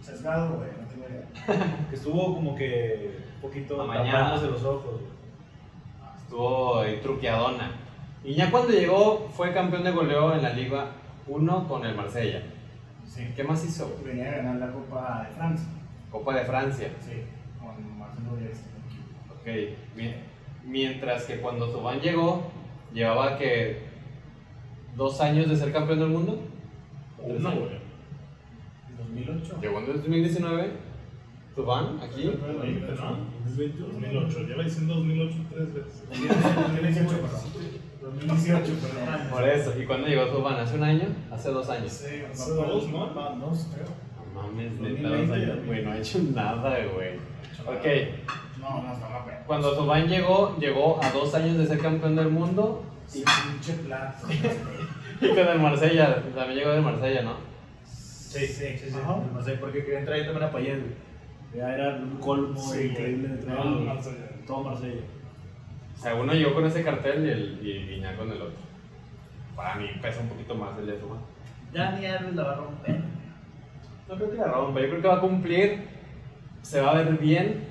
[0.00, 1.76] Sesgado, güey, no tengo idea.
[1.90, 5.10] Que estuvo como que un poquito tapándose los ojos, güey.
[6.22, 7.72] Estuvo ahí truqueadona.
[8.24, 10.86] Y ya cuando llegó, fue campeón de goleo en la Liga
[11.26, 12.42] 1 con el Marsella.
[13.04, 13.32] Sí.
[13.36, 13.96] ¿Qué más hizo?
[14.04, 15.66] Venía a ganar la Copa de Francia.
[16.10, 16.88] Copa de Francia.
[17.00, 17.22] Sí,
[17.58, 18.62] con Marcelo Díaz.
[19.30, 19.46] Ok.
[19.96, 20.14] mi-
[20.64, 22.50] Mientras que cuando Zubán llegó,
[22.92, 23.82] llevaba que
[24.96, 26.40] dos años de ser campeón del mundo.
[27.18, 27.80] Uno, güey.
[28.88, 29.58] En 2008.
[29.60, 30.70] Llegó en el 2019.
[31.54, 32.24] Zubán, aquí.
[32.24, 33.16] 2020, ¿no?
[33.44, 34.38] 2008.
[34.46, 36.08] Lleva diciendo 2008 tres veces.
[36.08, 37.40] 2018, perdón.
[38.00, 39.30] 2018, perdón.
[39.30, 39.80] Por eso.
[39.80, 40.60] ¿Y cuándo llegó Zubán?
[40.60, 41.08] ¿Hace un año?
[41.30, 41.92] ¿Hace dos años?
[41.92, 43.06] Sí, Hace dos, ¿no?
[43.08, 43.86] Dos, creo.
[44.34, 45.66] No mames, neta, 2020, dos años.
[45.66, 47.16] Güey, no ha hecho nada, güey.
[47.66, 47.86] Ok.
[48.60, 49.38] No, no, estaba peor.
[49.46, 54.28] Cuando Zubán llegó, llegó a dos años de ser campeón del mundo Sí, pinche plato.
[55.20, 57.34] y con el Marsella, también llegó del Marsella, ¿no?
[57.84, 58.90] Sí, sí, sí.
[58.90, 58.96] sí.
[59.02, 59.16] Ajá.
[59.34, 60.78] No sé, porque querían traer también a Payet.
[61.56, 64.28] Ya era un colmo Sí, increíble de traer No, Marsella.
[64.46, 65.02] todo Marsella.
[65.98, 68.54] O sea, uno llegó con ese cartel y, el, y Guiñac con el otro.
[69.56, 71.18] Para mí pesa un poquito más el de Zubán.
[71.72, 73.00] Dani Alves la va a romper.
[74.08, 75.88] No creo que la rompa, yo creo que va a cumplir,
[76.62, 77.64] se va a ver bien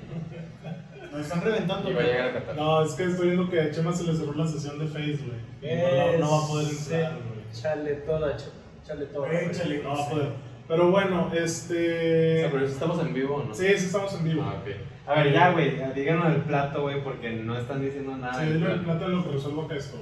[1.12, 2.12] Nos están reventando, y va a güey.
[2.14, 2.56] llegar a Qatar.
[2.56, 5.18] No, es que estoy viendo que a Chema se le cerró la sesión de Face,
[5.26, 6.18] güey.
[6.18, 7.52] No, no va a poder entrar, güey.
[7.52, 8.50] Chale toda, ch-
[8.86, 9.28] chale toda.
[9.28, 10.28] No va a poder.
[10.68, 12.48] Pero bueno, O sea, este.
[12.52, 13.52] pero estamos en vivo, o ¿no?
[13.54, 14.42] Sí, sí, estamos en vivo.
[14.46, 14.70] Ah, ok.
[15.08, 18.34] A ver, ya, güey, díganos el plato, güey, porque no están diciendo nada.
[18.44, 19.06] Sí, el plato.
[19.06, 19.96] en lo que resuelvo acá esto.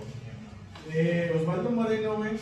[0.93, 2.33] Eh, Osvaldo Moreno, güey,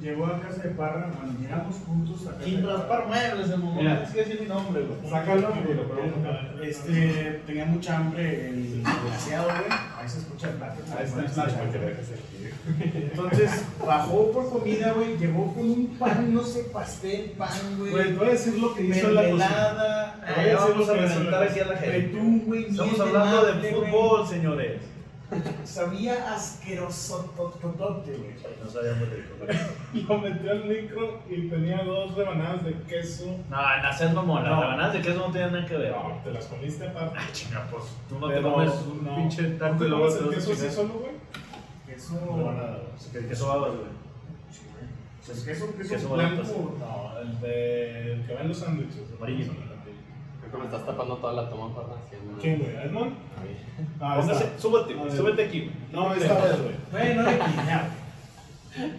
[0.00, 4.12] llegó a casa de Parra, bueno, llegamos juntos a casa de muebles, el momento.
[4.12, 5.10] Que decir mi nombre, güey.
[5.10, 6.68] Sácalo, güey, pero vamos a ver.
[6.68, 9.78] Este, tenía mucha hambre el desgraciado, güey.
[9.98, 10.82] Ahí se escucha el plato.
[10.98, 12.46] Ahí está, que lo dejes aquí.
[12.94, 15.16] Entonces, bajó por comida, güey.
[15.16, 17.92] Llegó con un pan, no sé, pastel, pan, güey.
[17.92, 20.14] Güey, te voy a decir lo que hizo la cocina.
[20.58, 21.98] vamos a reventar aquí a la gente.
[21.98, 22.66] Betún, güey.
[22.66, 24.95] Estamos hablando de fútbol, señores.
[25.64, 28.34] Sabía asqueroso, tototote, güey.
[28.62, 29.34] No sabíamos de esto.
[30.08, 33.36] Lo metió al micro y tenía dos rebanadas de queso.
[33.50, 34.44] No, no seas mamón.
[34.44, 35.90] Las rebanadas de queso no tienen nada que ver.
[35.92, 37.16] No, te las comiste aparte.
[37.18, 37.84] Ah, chinga, pues.
[38.08, 39.16] Tú no Pero te comes un no.
[39.16, 41.12] pinche taco ¿Tú y luego te el lo queso así solo, güey?
[41.86, 42.20] Queso.
[42.36, 42.78] Rebanada,
[43.12, 43.28] güey.
[43.28, 43.96] Queso babas, güey.
[45.26, 46.76] Pues queso, queso, Queso blanco.
[46.78, 48.12] No, el de.
[48.12, 49.02] el que va en los sándwiches.
[49.18, 49.52] Amarillo.
[50.40, 51.94] Creo que me estás tapando toda la toma, Parra.
[52.00, 52.76] haciendo- ¿Quién, güey?
[52.76, 53.12] ¿Edmond?
[54.00, 54.58] Ah, Póngase, está.
[54.58, 55.46] súbete, güey.
[55.46, 55.72] aquí, güey.
[55.92, 56.74] No, esta vez, güey.
[56.92, 57.88] Güey, no le guiñaba.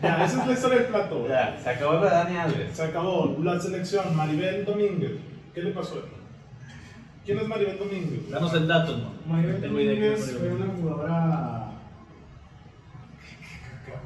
[0.01, 1.29] Ya, esa es la historia del plato, güey.
[1.29, 2.75] Ya, se acabó el de Dani Alves.
[2.77, 3.37] Se acabó.
[3.43, 5.11] La selección, Maribel Domínguez.
[5.53, 6.01] ¿Qué le pasó?
[7.25, 8.29] ¿Quién es Maribel Domínguez?
[8.29, 9.11] Danos el dato, no.
[9.31, 11.63] Maribel Domínguez fue una jugadora.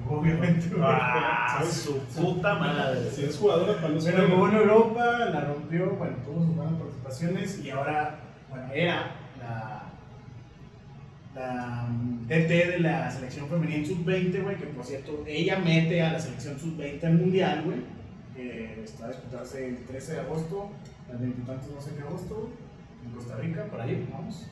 [0.10, 0.68] Obviamente.
[0.82, 1.74] Ah, ¿Sabes?
[1.74, 3.10] su puta madre.
[3.12, 6.74] Si es jugadora para los Pero jugó en Europa, la rompió, bueno, tuvo sus buenas
[6.74, 9.12] participaciones y ahora, bueno, era
[11.36, 16.14] la mm, DT de la selección femenil sub-20, güey, que por cierto, ella mete a
[16.14, 17.78] la selección sub-20 al mundial, güey,
[18.36, 20.72] que está a disputarse el 13 de agosto,
[21.12, 22.50] el 20 y tantos, no sé qué agosto,
[23.06, 24.48] en Costa Rica, por ahí, vamos.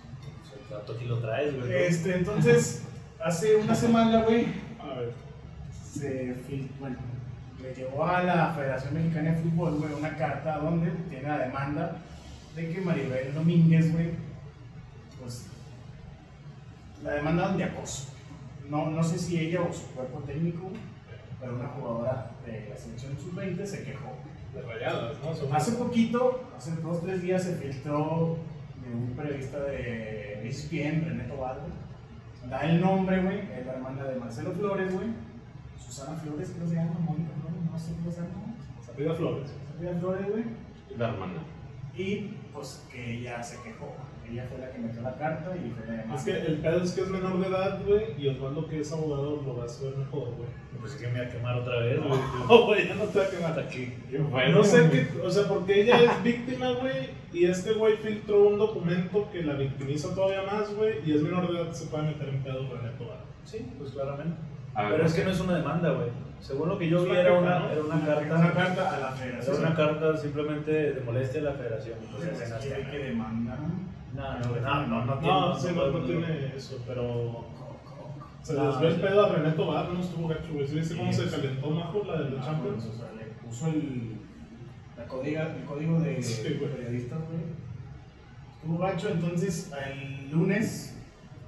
[0.54, 1.74] El dato aquí lo traes, güey.
[1.74, 2.84] Este, entonces,
[3.24, 4.46] hace una semana, güey,
[4.80, 5.14] A ver.
[5.84, 6.36] se
[6.80, 6.98] bueno,
[7.62, 11.98] le llegó a la Federación Mexicana de Fútbol, güey, una carta donde tiene la demanda
[12.56, 14.12] de que Maribel Domínguez, güey,
[15.20, 15.49] pues,
[17.04, 18.10] la demanda de acoso.
[18.70, 20.70] No, no sé si ella o su cuerpo técnico,
[21.40, 24.12] pero una jugadora de la selección sub-20 se quejó.
[24.54, 25.56] De rayadas, ¿no?
[25.56, 28.38] Hace poquito, hace dos o tres días, se filtró
[28.84, 31.60] de un periodista de ESPN, René Tobar.
[32.50, 35.08] Da el nombre, güey, es la hermana de Marcelo Flores, güey.
[35.78, 38.50] Susana Flores, creo que se llama, Mónica Flores, no sé cómo se llama.
[38.96, 39.52] Frida Flores.
[39.72, 40.44] Sofía Flores, güey.
[40.98, 41.44] La hermana.
[41.96, 43.94] Y pues que ella se quejó.
[44.32, 46.16] Ella fue la que metió la carta y fue la demanda.
[46.16, 48.92] Es que el pedo es que es menor de edad, güey, y Osvaldo que es
[48.92, 50.50] abogado lo va a hacer mejor, güey.
[50.80, 52.20] Pues es que me voy a quemar otra vez, güey.
[52.50, 53.94] No, güey, ya no te va a quemar aquí.
[54.54, 58.58] no sé qué, o sea, porque ella es víctima, güey, y este güey filtró un
[58.60, 62.30] documento que la victimiza todavía más, güey, y es menor de edad, se puede meter
[62.30, 63.20] en pedo con el Tobar.
[63.44, 64.38] Sí, pues claramente.
[64.76, 66.10] A ver, Pero es ¿por que no es una demanda, güey.
[66.40, 68.54] Según lo que yo vi, era carta, una, era una Una carta.
[68.54, 69.60] carta a la Era federación.
[69.60, 71.98] una carta simplemente de molestia a la federación.
[72.16, 73.90] Pues Entonces, que demandan.
[74.16, 77.46] No, no, no, no, no, sí, no, tiene eso, pero
[78.42, 80.68] se les ve el pedo a René Tobar, no estuvo gacho, güey.
[80.68, 82.86] ¿Sí viste cómo se calentó Majo la de los Ah, Champions?
[82.86, 84.18] o sea, le puso el,
[84.98, 87.42] La código, el código de periodistas, güey.
[88.56, 90.98] Estuvo gacho, entonces el lunes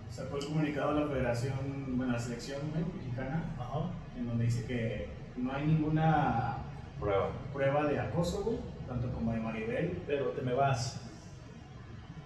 [0.09, 1.53] sacó el comunicado de la federación,
[1.97, 3.89] bueno, la selección mexicana, Ajá.
[4.17, 6.57] en donde dice que no hay ninguna
[6.99, 7.29] Prueba.
[7.53, 11.07] prueba de acoso, güey, tanto como de Maribel, Pero te me vas.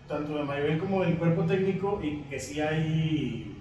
[0.08, 3.52] Tanto de Maribel como del cuerpo técnico, y que sí hay.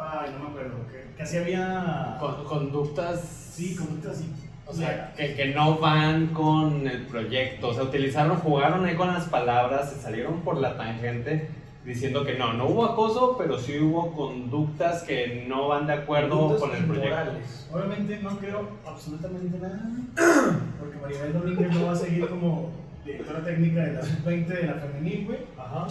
[0.00, 2.16] Ay, no me acuerdo, que, que sí había.
[2.20, 3.20] Con- conductas.
[3.54, 4.30] Sí, conductas así.
[4.66, 7.68] O sea, que, que no van con el proyecto.
[7.68, 11.48] O sea, utilizaron, jugaron ahí con las palabras, se salieron por la tangente
[11.84, 16.38] diciendo que no, no hubo acoso, pero sí hubo conductas que no van de acuerdo
[16.38, 17.32] Conductas con el proyecto.
[17.72, 19.80] Obviamente no creo absolutamente nada,
[20.78, 22.70] porque Maribel Domínguez no va a seguir como
[23.08, 25.38] directora técnica de la sub-20 de la femenil, güey.
[25.56, 25.86] Ajá.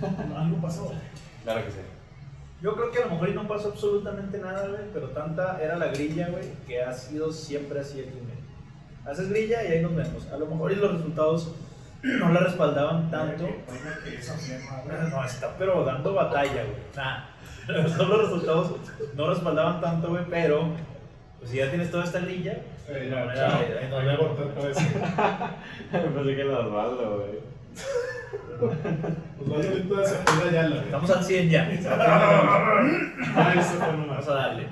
[0.36, 0.92] Algo pasó.
[1.42, 1.78] Claro que sí.
[2.62, 5.88] Yo creo que a lo mejor no pasó absolutamente nada, güey, pero tanta era la
[5.88, 8.30] grilla, güey, que ha sido siempre así en México.
[9.04, 10.26] Haces grilla y ahí nos vemos.
[10.32, 11.52] A lo mejor y los resultados
[12.02, 13.48] no la respaldaban tanto.
[15.10, 16.76] No, está pero dando batalla, güey.
[16.96, 17.24] Nah.
[17.66, 18.76] Los resultados
[19.14, 20.68] no respaldaban tanto, güey, pero
[21.44, 22.52] pues si ya tienes toda esta grilla,
[22.88, 23.60] Eh, no, ya, chao.
[23.62, 24.26] ya, ya, nos Voy a vemos.
[24.38, 25.54] cortar cabeza.
[25.92, 28.74] Pensé que lo Osvaldo, güey.
[29.88, 31.70] Pues Estamos al 100 ya.
[33.36, 33.78] Ah, eso.
[33.80, 34.66] Vamos a darle.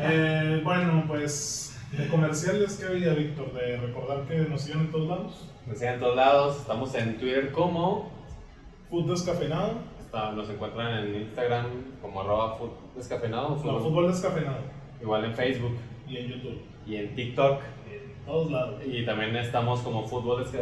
[0.00, 5.08] Eh, bueno, pues de comerciales que había, Víctor, de recordar que nos siguen en todos
[5.08, 5.48] lados.
[5.66, 6.56] Nos siguen en todos lados.
[6.60, 8.12] Estamos en Twitter como.
[8.90, 11.66] Food descafeinado, está- nos encuentran en Instagram
[12.00, 13.50] como arroba food descafeinado.
[13.50, 13.82] no, fútbol.
[13.82, 14.58] fútbol descafeinado.
[15.00, 15.76] Igual en Facebook
[16.08, 16.60] Y en YouTube.
[16.86, 17.60] y en TikTok.
[17.90, 18.80] En todos lados.
[18.86, 20.58] Y también estamos como fútbol que-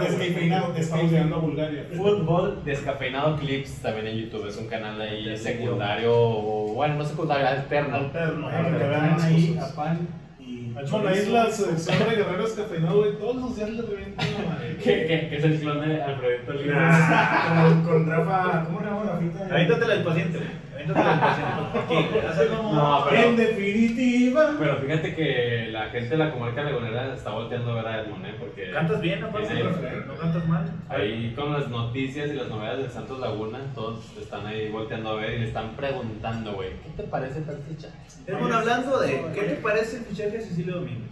[0.00, 1.86] descafeinado, Estamos llegando a Bulgaria.
[1.94, 7.46] Fútbol Descafeinado Clips también en YouTube, es un canal ahí secundario, o bueno, no secundario,
[7.48, 7.96] alterno.
[7.96, 8.48] Alterno.
[8.48, 10.08] Que vean ahí a Pan
[10.40, 10.72] y.
[10.90, 14.76] Bueno, ahí la selección de guerreros descafeinados, güey, todos los días le revientan la madre.
[14.82, 15.98] Que, que- que es el clon de
[17.86, 18.64] con, Rafa.
[18.64, 19.44] ¿Cómo le llama Rafita?
[19.54, 20.61] Avéntatela al paciente, güey.
[20.86, 20.94] No,
[23.10, 24.54] pero- En definitiva.
[24.58, 28.26] Pero fíjate que la gente de la comarca lagunera está volteando a ver a Edmond,
[28.26, 28.34] ¿eh?
[28.38, 29.62] Porque Cantas bien, aparte, Sí.
[30.06, 30.70] no cantas mal.
[30.88, 35.14] ahí con las noticias y las novedades de Santos Laguna, todos están ahí volteando a
[35.16, 37.94] ver y le están preguntando, güey, ¿qué te parece tal fichaje?
[38.26, 41.10] Estamos hablando de, ¿qué te parece el fichaje de Cecilio Domínguez?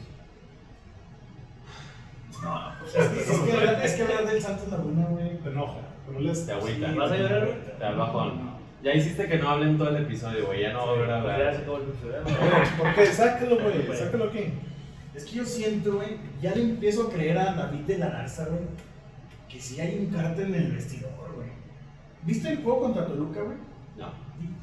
[2.43, 5.37] No, pues Es que, es que hablar- es que hablar del Santos Laguna, güey.
[5.39, 6.47] Te enoja, te molesta.
[6.47, 6.93] Te agüita.
[6.93, 7.49] ¿Vas a llorar?
[7.79, 8.60] Te da bajón.
[8.83, 11.17] Ya hiciste que no hablen todo el episodio, güey, ya no va a volver a
[11.17, 11.55] ya se hablar.
[11.57, 12.17] acabó el episodio.
[12.25, 13.07] Oye, ¿Por qué?
[13.07, 14.45] Sáquelo, güey, sáquelo aquí.
[15.15, 18.47] Es que yo siento, güey, ya le empiezo a creer a David de la Garza,
[18.47, 18.63] güey,
[19.49, 21.49] que sí hay un cártel en el vestidor, güey.
[22.23, 23.57] ¿Viste el juego contra Toluca, güey?
[23.99, 24.13] No.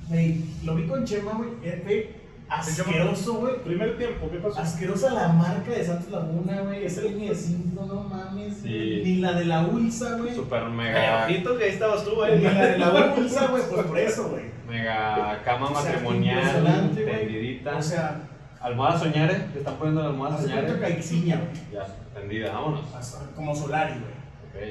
[0.08, 1.50] Güey, lo vi con Chema, güey,
[1.84, 2.16] fue
[2.50, 3.64] asqueroso, güey.
[3.64, 4.60] Primer tiempo, ¿qué pasó?
[4.60, 6.86] Asquerosa la marca de Santos Laguna, güey.
[6.86, 8.58] Esa línea de 5, no mames.
[8.64, 9.02] Sí.
[9.04, 10.34] Ni la de la Ulsa, güey.
[10.34, 12.42] Super mega, ojito que ahí estabas tú, Ni güey.
[12.42, 14.44] la de la Ulsa, güey, pues por eso, güey.
[14.68, 17.78] mega cama O sea, matrimonial, tendidita.
[17.78, 18.22] O sea,
[18.62, 20.80] almohada soñare, te están poniendo la almohada soñare.
[20.80, 21.72] Caixinha, güey.
[21.74, 22.94] Ya, tendida, vámonos.
[22.96, 24.18] Hasta Como Solari, güey.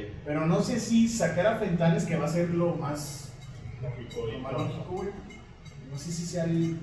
[0.03, 0.12] Ok.
[0.25, 3.33] Pero no sé si sacar a Fentanes, que va a ser lo más,
[3.83, 5.09] Lógico, lo y más lógico, güey.
[5.93, 6.79] No sé si sea el-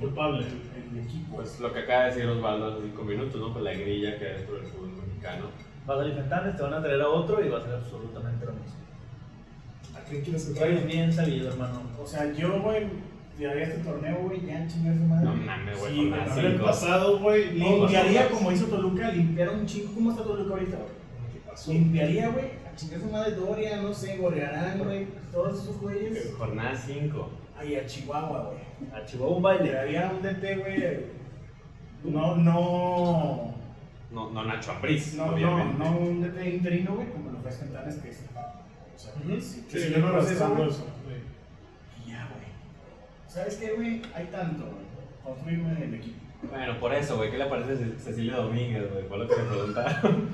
[0.00, 0.44] Culpable.
[0.46, 1.36] el, el equipo.
[1.36, 3.52] Pues lo que acaba de decir Osvaldo hace cinco minutos, ¿no?
[3.52, 5.46] Pues la grilla que hay dentro del fútbol mexicano.
[5.86, 8.52] Vas a Fentanes, te van a traer a otro y va a ser absolutamente lo
[8.52, 8.74] mismo.
[9.96, 10.86] ¿A quién quieres que Eres traiga?
[10.86, 11.82] bien sabido, hermano.
[12.02, 12.86] O sea, yo, güey,
[13.38, 15.24] llegaría a este torneo, güey, ya chingar su madre.
[15.24, 19.94] No mames, güey, Sí, con el pasado, güey, Limpiaría como hizo Toluca, limpiar un chingo.
[19.94, 20.88] ¿Cómo está Toluca ahorita, güey?
[21.32, 21.72] ¿Qué pasó?
[21.72, 26.34] Limpiaría, güey, a chingar su madre Doria, no sé, Gorrearán, güey, todos esos güeyes.
[26.36, 27.30] Jornada 5.
[27.58, 28.90] Ahí a Chihuahua, güey.
[28.92, 29.72] A Chihuahua un Le baile.
[29.72, 31.06] daría un DT, güey.
[32.04, 33.54] No, no.
[34.12, 35.78] No, no Nacho Ambriz, No, no, obviamente.
[35.78, 38.24] no un DT interino, güey, como lo fue Fentanes, que es.
[38.34, 39.40] O sea, Ujú.
[39.40, 40.70] sí, Sí, sí, yo no eso.
[40.70, 42.04] sí.
[42.06, 42.46] Y ya, güey.
[43.28, 44.02] ¿Sabes qué, güey?
[44.14, 44.86] Hay tanto, güey.
[45.24, 46.16] Construirme el equipo.
[46.50, 49.04] Bueno, por eso, güey, ¿qué le parece Ce- Cecilia Domínguez, güey?
[49.08, 50.28] Fue lo que me preguntaron.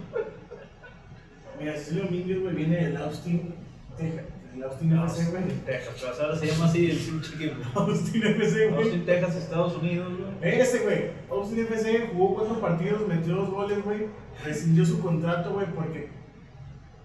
[1.59, 3.55] Mira, Cecilio Domínguez, güey, viene del Austin,
[3.97, 4.25] Texas.
[4.55, 5.45] El Austin FC, güey.
[5.65, 7.81] Texas, pues ahora se llama así el pinche equipo.
[7.81, 8.83] Austin FC, güey.
[8.83, 10.61] Austin, Texas, Estados Unidos, güey.
[10.61, 11.11] Ese, güey.
[11.31, 14.07] Austin FC jugó cuatro partidos, metió dos goles, güey.
[14.45, 16.11] Rescindió su contrato, güey, porque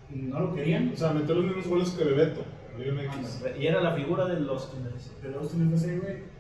[0.10, 0.92] no lo querían.
[0.94, 2.44] O sea, metió los mismos goles que Bebeto.
[2.78, 3.44] MX.
[3.60, 4.84] Y era la figura de los Austin.
[5.24, 6.37] Del Austin FC, güey.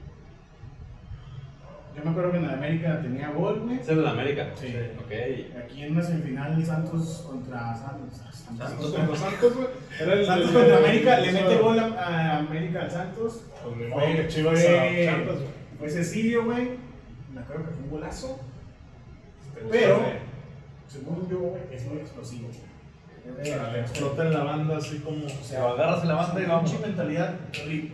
[1.97, 3.79] Yo me acuerdo que en la América tenía gol, güey.
[3.79, 4.49] ¿Es de la América?
[4.55, 4.67] Sí.
[4.99, 5.11] Ok.
[5.65, 8.17] Aquí en una semifinal Santos contra Santos.
[8.17, 9.67] Santos Santos, contra Santos, güey.
[9.99, 13.41] Era el Santos contra el- América, le mete gol a, a América al Santos.
[13.63, 15.37] Pues Fue- Chivas fue- güey.
[15.79, 16.69] Fue Cecilio, güey.
[17.33, 18.39] me acuerdo que fue un golazo,
[19.71, 20.01] pero
[20.87, 22.47] según yo, güey, es muy explosivo.
[23.59, 25.25] Ah, Explota en la banda así como.
[25.25, 26.71] O O sea, Lo agarras en la banda y vamos.
[26.71, 27.91] Pinche mentalidad horrible.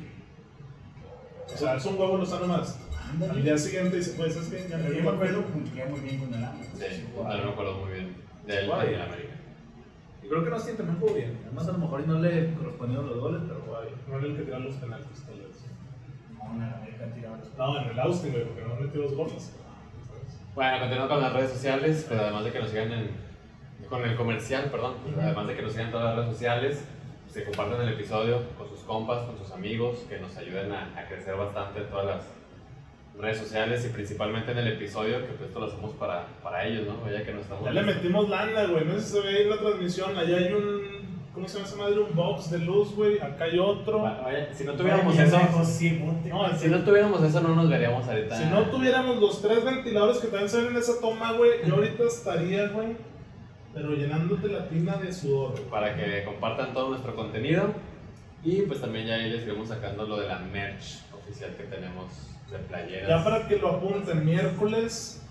[1.56, 2.80] sea, es un huevo más.
[3.22, 6.00] Al día siguiente dice, pues es que ya Pero yo me acuerdo que cumplía muy
[6.00, 6.64] bien con el AME.
[6.64, 8.90] Sí, no me acuerdo muy bien del Guay.
[8.90, 9.34] de América.
[10.24, 11.40] Y creo que no también jugó bien.
[11.46, 13.90] Además, a lo mejor no le correspondieron los goles, pero guay.
[14.10, 15.66] No era el que tiraba los penaltis, tal vez.
[16.34, 19.16] No, en el América tiraba los No, en el Austin, güey, porque no metió dos
[19.16, 19.54] goles.
[20.56, 23.10] Bueno, continuando con las redes sociales, pues además de que nos sigan en,
[23.90, 26.84] con el comercial, perdón, pues, además de que nos sigan en todas las redes sociales,
[27.24, 30.94] pues, que compartan el episodio con sus compas, con sus amigos, que nos ayuden a,
[30.98, 32.24] a crecer bastante en todas las
[33.20, 36.88] redes sociales y principalmente en el episodio, que pues esto lo hacemos para, para ellos,
[36.88, 37.00] ¿no?
[37.04, 37.64] Vaya que no estamos...
[37.64, 38.86] Ya le metimos lana, güey.
[38.86, 40.18] No sé si se ve ahí en la transmisión.
[40.18, 41.04] Allá hay un.
[41.34, 42.00] ¿Cómo se llama esa madre?
[42.00, 43.20] Un box de luz, güey.
[43.20, 44.04] Acá hay otro.
[44.52, 45.40] Si no tuviéramos eso.
[45.40, 48.38] No, si no tuviéramos eso no nos veríamos ahorita.
[48.38, 51.76] Si no tuviéramos los tres ventiladores que también se ven en esa toma, güey, yo
[51.76, 52.96] ahorita estaría, güey,
[53.74, 55.64] pero llenándote la tina de sudor, güey.
[55.66, 57.74] para que compartan todo nuestro contenido
[58.44, 62.33] y pues también ya ahí les iremos sacando lo de la merch oficial que tenemos
[62.52, 63.10] de playeras.
[63.10, 65.22] Ya para que lo apunten, miércoles,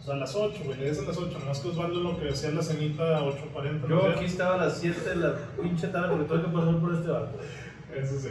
[0.00, 2.26] o sea, a las 8, güey, le a las 8, nomás que Osvaldo lo que
[2.26, 3.88] decía en la cenita a 8.40.
[3.88, 4.02] Yo ¿no?
[4.06, 7.08] aquí estaba a las 7 de la pinche tarde porque tuve que pasar por este
[7.08, 7.38] barco.
[7.94, 8.28] Eso sí.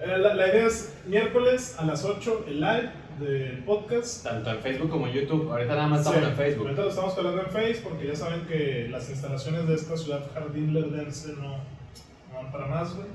[0.00, 4.24] Eh, la, la idea es miércoles a las 8, el live del podcast.
[4.24, 5.50] Tanto en Facebook como en YouTube.
[5.50, 6.66] Ahorita nada más estamos Sí, en Facebook.
[6.66, 10.22] Ahorita lo estamos hablando en Facebook porque ya saben que las instalaciones de esta ciudad
[10.34, 13.06] jardín lerdense no, no van para más, güey.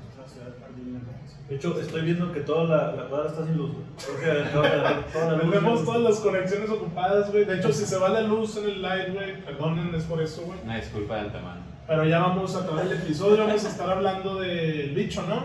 [1.48, 3.70] De hecho, estoy viendo que toda la, la cuadra está sin luz.
[3.72, 3.84] güey.
[4.20, 5.50] Creo que toda la, toda la luz.
[5.54, 7.44] Tenemos todas las conexiones ocupadas, güey.
[7.46, 10.42] De hecho, si se va la luz en el live, güey, perdonen, es por eso,
[10.42, 10.58] güey.
[10.62, 11.60] Una disculpa de antemano.
[11.86, 15.36] Pero ya vamos a acabar el episodio, vamos a estar hablando del bicho, ¿no?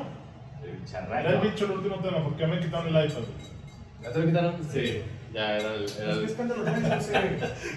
[0.61, 1.41] El Era el charraco.
[1.41, 3.19] bicho el último tema, porque ya me quitaron el iPad.
[3.19, 4.03] güey.
[4.03, 4.55] ¿Ya te lo quitaron?
[4.69, 5.01] Sí.
[5.34, 5.84] Ya era el.
[5.84, 6.23] Era Es que el...
[6.25, 7.13] escándalo, no sé.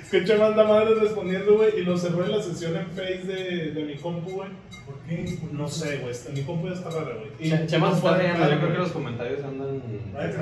[0.02, 3.22] Es que Che manda madres respondiendo, güey, y lo cerró en la sesión en Face
[3.26, 4.50] de, de mi compu, güey.
[4.84, 5.38] ¿Por qué?
[5.52, 7.30] No sé, güey, este, mi compu ya está rara, güey.
[7.38, 8.50] Y Che- Chema se está puede riendo.
[8.50, 9.82] Yo creo que los comentarios andan.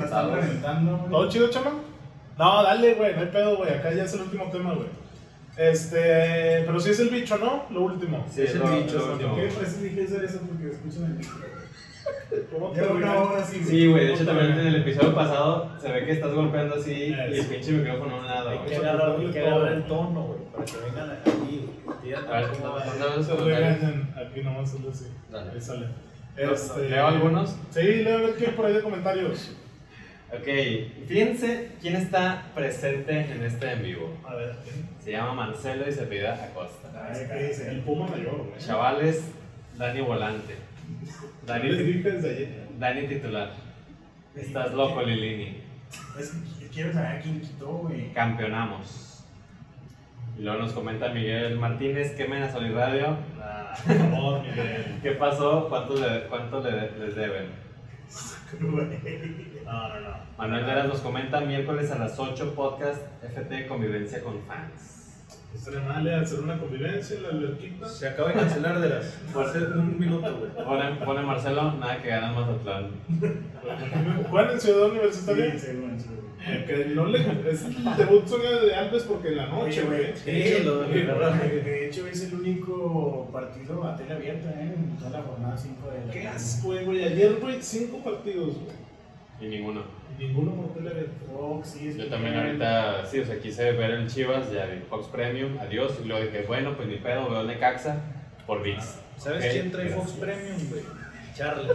[0.03, 1.09] Están reventando, güey.
[1.11, 1.71] ¿Todo chido, Chema?
[2.37, 3.69] No, dale, güey, no hay pedo, güey.
[3.73, 4.89] Acá ya es el último tema, güey.
[5.57, 7.63] Este, pero sí es el bicho, ¿no?
[7.69, 8.25] Lo último.
[8.29, 9.35] Sí, Es el bicho, lo último.
[9.37, 9.47] ¿Qué?
[9.55, 11.54] Pues dije hacer eso porque escuchan el micro.
[12.51, 13.63] ¿Cómo te Lleva una hora así.
[13.63, 14.07] Sí, güey.
[14.07, 17.45] De hecho, también en el episodio pasado se ve que estás golpeando así y el
[17.45, 18.49] pinche micrófono a un lado.
[18.49, 21.69] Hay que agarrar, hay que agarrar el tono, güey, para que vengan aquí,
[22.27, 22.85] A ver, cómo va.
[22.85, 24.13] ¿no Se sabes regañan.
[24.15, 25.05] Aquí nomás es así.
[25.31, 25.51] Dale.
[25.51, 25.87] Ahí sale.
[26.37, 27.55] Leo- Este, ¿Leo algunos?
[27.71, 29.55] Sí, leo a ver qué hay por ahí de comentarios.
[30.33, 30.47] Ok,
[31.07, 34.13] fíjense quién está presente en este en vivo.
[34.27, 34.55] A ver.
[34.99, 37.07] Se llama Marcelo y se pide Acosta.
[37.09, 37.69] Ay, ¿qué dice?
[37.69, 38.57] El Puma mayor, güey.
[38.59, 39.21] Chavales,
[39.77, 40.55] Dani Volante.
[41.01, 42.67] Les Dani, dije desde ayer.
[42.79, 43.51] Dani titular.
[44.35, 45.61] Estás loco, Lilini.
[46.19, 48.11] Es que quiero saber a quién quitó, güey.
[48.13, 49.23] Campeonamos.
[50.37, 53.17] Y luego nos comenta Miguel Martínez, quemen a Soliradio.
[53.39, 54.99] Ah, por favor, Miguel.
[55.03, 55.67] ¿Qué pasó?
[55.69, 57.45] ¿Cuánto, le- cuánto le- les deben?
[59.65, 60.15] No, no, no.
[60.37, 64.94] Manuel Veras nos comenta miércoles a las 8 podcast FT Convivencia con Fans.
[65.55, 67.87] Estaría mal eh, hacer una convivencia en la alberquita.
[67.87, 69.05] Se acaba de cancelar de las.
[69.33, 70.51] Por hacer un minuto, güey.
[70.51, 72.91] Pone, pone Marcelo, nada que gana Mazatlán.
[74.29, 75.51] ¿Juegan en Ciudad Universitaria?
[75.53, 79.37] Sí, sí, güey, sí, que no le, es el debut soñado de Alves porque en
[79.37, 80.15] la noche, güey.
[80.15, 84.75] Sí, lo de hecho, es el único partido a tele abierta, ¿eh?
[84.75, 87.03] En toda la jornada 5 de la Qué asco, güey.
[87.03, 88.84] Ayer, güey, cinco partidos, güey.
[89.39, 89.83] Y ninguno.
[90.17, 91.11] Y ninguno abierta.
[91.31, 94.79] Fox, sí, es Yo también ahorita, sí, o sea, quise ver el Chivas, ya vi
[94.89, 95.99] Fox Premium, adiós.
[96.03, 98.01] Y luego dije, bueno, pues ni pedo, veo el Necaxa
[98.47, 98.99] por VIX.
[99.17, 100.11] ¿Sabes quién trae gracias.
[100.11, 100.83] Fox Premium, güey?
[101.35, 101.69] Charlie.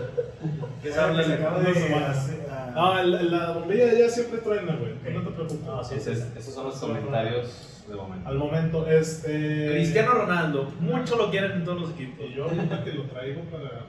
[0.83, 4.95] ¿Qué se de ah, No, la, la bombilla ya siempre truena, güey.
[5.13, 5.69] No te preocupes.
[5.69, 8.29] Ah, sí, esos son los comentarios de momento.
[8.29, 9.69] Al momento, este.
[9.73, 10.73] Cristiano Ronaldo.
[10.81, 12.25] Mucho lo quieren en todos los equipos.
[12.27, 13.85] Y yo ahorita que lo traigo para.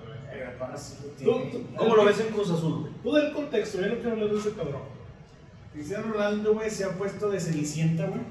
[1.26, 2.94] Tú- tú- ¿Cómo lo ves en Cruz Azul, güey?
[3.04, 4.82] Tú del contexto, yo no quiero hablar de ese cabrón.
[5.74, 8.22] Cristiano Ronaldo, güey, se ha puesto de cenicienta, güey.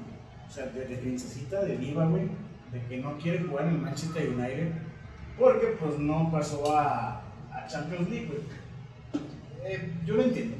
[0.47, 2.23] O sea, de, de princesita, de diva, güey.
[2.71, 4.71] De que no quiere jugar en el Manchester United.
[5.39, 7.21] Porque, pues, no pasó a,
[7.51, 8.41] a Champions League, güey.
[9.63, 10.57] Eh, yo lo entiendo.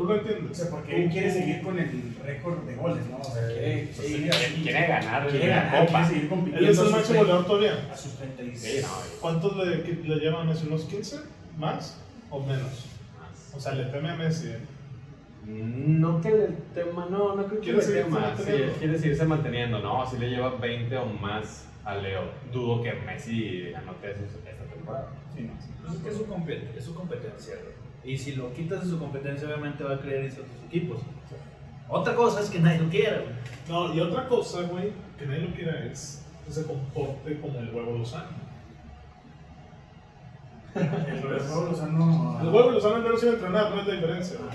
[0.00, 0.56] Tú lo O entiendes.
[0.56, 3.18] sea, porque él quiere seguir con el récord de goles, ¿no?
[3.18, 4.62] O sea, quiere Pues, seguir así.
[4.62, 5.98] quiere ganar Quiere la ganar, copa.
[5.98, 6.58] quiere seguir compitiendo.
[6.66, 7.92] Él es el máximo 30 goleador todavía.
[7.92, 8.74] A sus 36.
[8.76, 10.66] Sí, no, ¿Cuántos le, que- le llevan Messi?
[10.68, 11.16] ¿Unos 15?
[11.58, 12.02] ¿Más?
[12.30, 12.86] ¿O menos?
[13.20, 13.52] más.
[13.54, 14.48] O sea, le teme a Messi.
[14.48, 14.58] ¿eh?
[15.46, 18.34] No que el tema, no, no creo que ¿Quiere le tema.
[18.38, 19.80] Sí, quiere seguirse manteniendo.
[19.80, 22.22] No, si le lleva 20 o más a Leo.
[22.50, 25.08] Dudo que Messi anote eso esta temporada.
[25.36, 25.52] Sí, no.
[25.82, 27.79] Pues es que es su, competencia, es su competencia, güey.
[28.04, 31.00] Y si lo quitas de su competencia, obviamente va a creer irse a otros equipos.
[31.88, 33.34] Otra cosa es que nadie lo quiera, güey.
[33.68, 37.74] No, y otra cosa, güey, que nadie lo quiera es que se comporte como el
[37.74, 38.28] huevo Lozano.
[40.74, 42.38] El huevo Lozano.
[42.40, 44.38] El huevo Lozano iba a entrenar, no es la diferencia.
[44.38, 44.50] güey.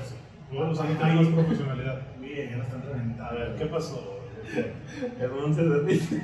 [0.52, 2.02] El huevo Lozano tiene más profesionalidad.
[2.20, 3.36] Bien, ya lo están A reventando.
[3.40, 4.20] ver, ¿qué pasó?
[5.20, 6.22] Hermano se derrite.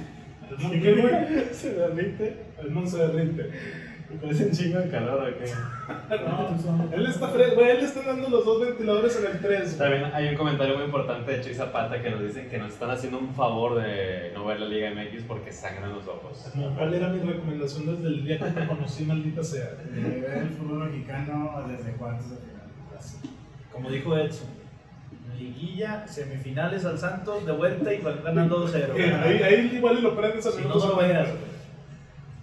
[0.71, 1.53] ¿El qué, güey?
[1.53, 2.45] Se derrite.
[2.61, 3.49] El se derrite.
[4.13, 5.51] Me parece un chingo de calor, ¿o qué?
[6.23, 9.77] No, él está fre- güey, él le están dando los dos ventiladores en el 3.
[9.77, 12.91] También hay un comentario muy importante de Chuy Zapata que nos dicen que nos están
[12.91, 16.51] haciendo un favor de no ver la Liga MX porque sangran los ojos.
[16.77, 19.65] ¿Cuál era mi recomendación desde el día que te conocí, maldita sea?
[19.71, 22.51] De ver el fútbol mexicano desde cuartos de final.
[23.71, 24.47] Como dijo Edson,
[25.39, 28.93] liguilla, semifinales al Santos, de vuelta y van ganando 2-0.
[28.93, 31.29] Que Ahí, ahí igual y lo prendes a Si no, lo veas.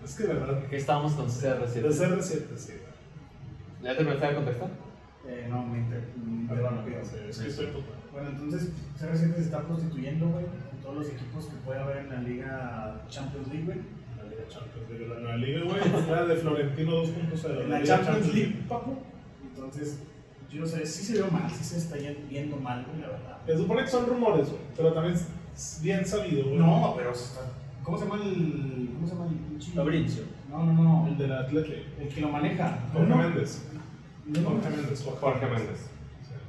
[0.09, 1.83] Es que de verdad, Aquí estábamos con CR7.
[1.83, 2.73] de CR7, sí.
[3.83, 4.69] ¿Ya terminaste de contestar?
[5.29, 7.01] Eh, no, me interrumpió.
[7.29, 7.93] es que estoy puto.
[8.11, 12.09] Bueno, entonces CR7 se está prostituyendo, güey, en todos los equipos que puede haber en
[12.09, 13.79] la Liga Champions League, güey.
[14.17, 17.61] La Liga Champions League, la nueva liga, güey, era de Florentino 2.0.
[17.61, 18.97] En la Champions League, papu.
[19.43, 19.99] Entonces,
[20.51, 21.97] yo no sé, sí se ve mal, sí se está
[22.31, 23.39] viendo mal, güey, la verdad.
[23.45, 26.57] Se supone que son rumores, güey, pero también es bien sabido, güey.
[26.57, 27.43] No, pero se está.
[27.89, 28.91] ¿Cómo se llama el.
[28.95, 29.73] ¿Cómo se llama el pinche?
[29.73, 30.23] Fabrizio.
[30.51, 31.07] No, no, no.
[31.09, 31.73] El del Atleti.
[31.99, 32.79] El que lo maneja.
[32.93, 33.63] Jorge No, Méndez.
[34.27, 34.49] no, no.
[34.51, 35.05] Jorge Méndez.
[35.21, 35.91] Jorge Méndez.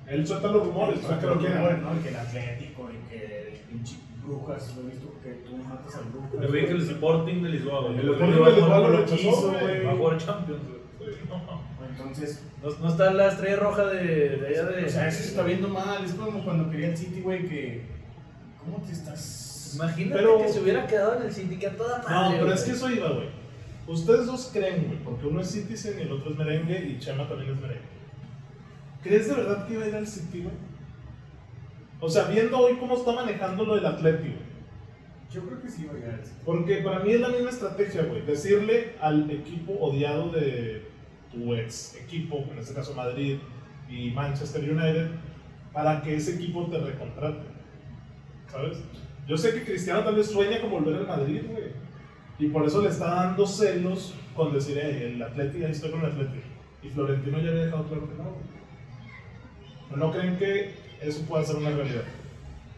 [0.08, 1.62] Él suelta los rumores para que lo quieran.
[1.64, 5.56] Bueno, el que el Atlético, el que el pinche Brujas, lo he visto que tú
[5.58, 6.42] matas al Brujas.
[6.42, 8.00] Yo vi que el Sporting de Lisboa, güey.
[8.00, 9.86] El Sporting de Lisboa lo rechazó, güey.
[9.86, 11.14] Va a jugar Champions, güey.
[11.14, 11.70] Sí, no.
[11.90, 14.04] Entonces, No, no está la estrella roja de,
[14.38, 14.86] de allá de.
[14.86, 16.04] o sea, eso se está viendo mal.
[16.04, 17.86] Es como cuando quería el City, güey, que.
[18.66, 19.46] ¿Cómo te estás.?
[19.76, 22.14] Imagínate Pero- que se hubiera quedado en el a toda madre.
[22.16, 22.54] No, pero güey.
[22.58, 23.28] es que eso iba, güey.
[23.88, 27.28] Ustedes dos creen, güey, porque uno es Citizen y el otro es merengue y Chema
[27.28, 27.84] también es merengue.
[29.02, 30.54] ¿Crees de verdad que iba a ir al City, güey?
[32.00, 34.50] O sea, viendo hoy cómo está manejando lo del Atlético, güey.
[35.32, 36.38] Yo creo que sí va a llegar al City.
[36.46, 38.22] Porque para mí es la misma estrategia, güey.
[38.26, 40.88] Decirle al equipo odiado de
[41.32, 43.38] tu ex equipo, en este caso Madrid
[43.90, 45.10] y Manchester United,
[45.74, 47.42] para que ese equipo te recontrate.
[48.52, 48.78] ¿Sabes?
[49.30, 51.66] Yo sé que Cristiano tal vez sueña con volver al Madrid, güey.
[52.40, 56.00] Y por eso le está dando celos con decir, hey, el Atlético, ahí estoy con
[56.00, 56.48] el Atlético.
[56.82, 60.00] Y Florentino ya había dejado claro que no, güey.
[60.00, 62.04] ¿No creen que eso pueda ser una realidad?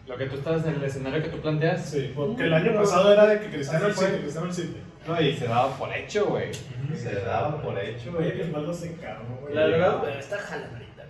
[0.08, 1.86] Lo que tú estás en el escenario que tú planteas.
[1.86, 4.78] Sí, porque el año pasado era de que Cristiano el City, Cristiano el City.
[5.08, 6.52] No, y se daba por hecho, güey.
[6.94, 8.50] Se daba por hecho, Oye, que güey.
[8.50, 9.54] Osvaldo se cagó, güey.
[9.54, 11.04] La verdad, güey, está jalando ahorita.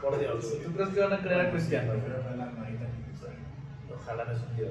[0.00, 0.62] Por Dios, güey.
[0.62, 1.92] ¿Tú crees que van a creer a Cristiano?
[2.00, 3.36] Pero la marita que puso ahí.
[4.02, 4.70] Ojalá no es un dios.